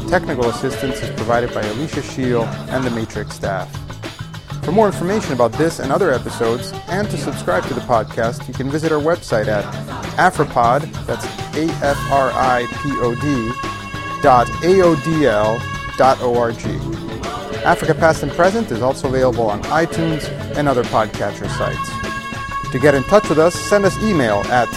Technical 0.10 0.50
assistance 0.50 1.02
is 1.02 1.10
provided 1.12 1.54
by 1.54 1.62
Alicia 1.62 2.02
Scheel 2.04 2.44
and 2.70 2.84
the 2.84 2.92
Matrix 2.92 3.36
staff. 3.36 3.72
For 4.64 4.72
more 4.72 4.86
information 4.88 5.34
about 5.34 5.52
this 5.54 5.80
and 5.80 5.92
other 5.92 6.12
episodes, 6.12 6.72
and 6.88 7.10
to 7.10 7.18
subscribe 7.18 7.64
to 7.66 7.74
the 7.74 7.82
podcast, 7.82 8.48
you 8.48 8.54
can 8.54 8.70
visit 8.70 8.92
our 8.92 9.02
website 9.02 9.48
at 9.48 9.64
Afripod, 10.18 10.82
that's 11.06 11.26
A-F-R-I-P-O-D, 11.58 13.52
dot 14.22 14.48
A-O-D-L 14.64 15.62
dot 15.98 16.22
O-R-G. 16.22 16.66
Africa 17.64 17.96
Past 17.96 18.24
and 18.24 18.32
Present 18.32 18.72
is 18.72 18.82
also 18.82 19.08
available 19.08 19.50
on 19.50 19.62
iTunes 19.64 20.30
and 20.56 20.68
other 20.68 20.84
podcatcher 20.84 21.50
sites. 21.58 21.90
To 22.72 22.80
get 22.80 22.96
in 22.96 23.04
touch 23.04 23.28
with 23.28 23.40
us, 23.40 23.56
send 23.56 23.86
us 23.86 23.98
email 24.04 24.44
at 24.46 24.68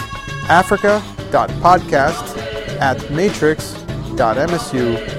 africa.podcast 0.49 2.37
at 2.79 3.11
matrix.msu.edu. 3.11 5.18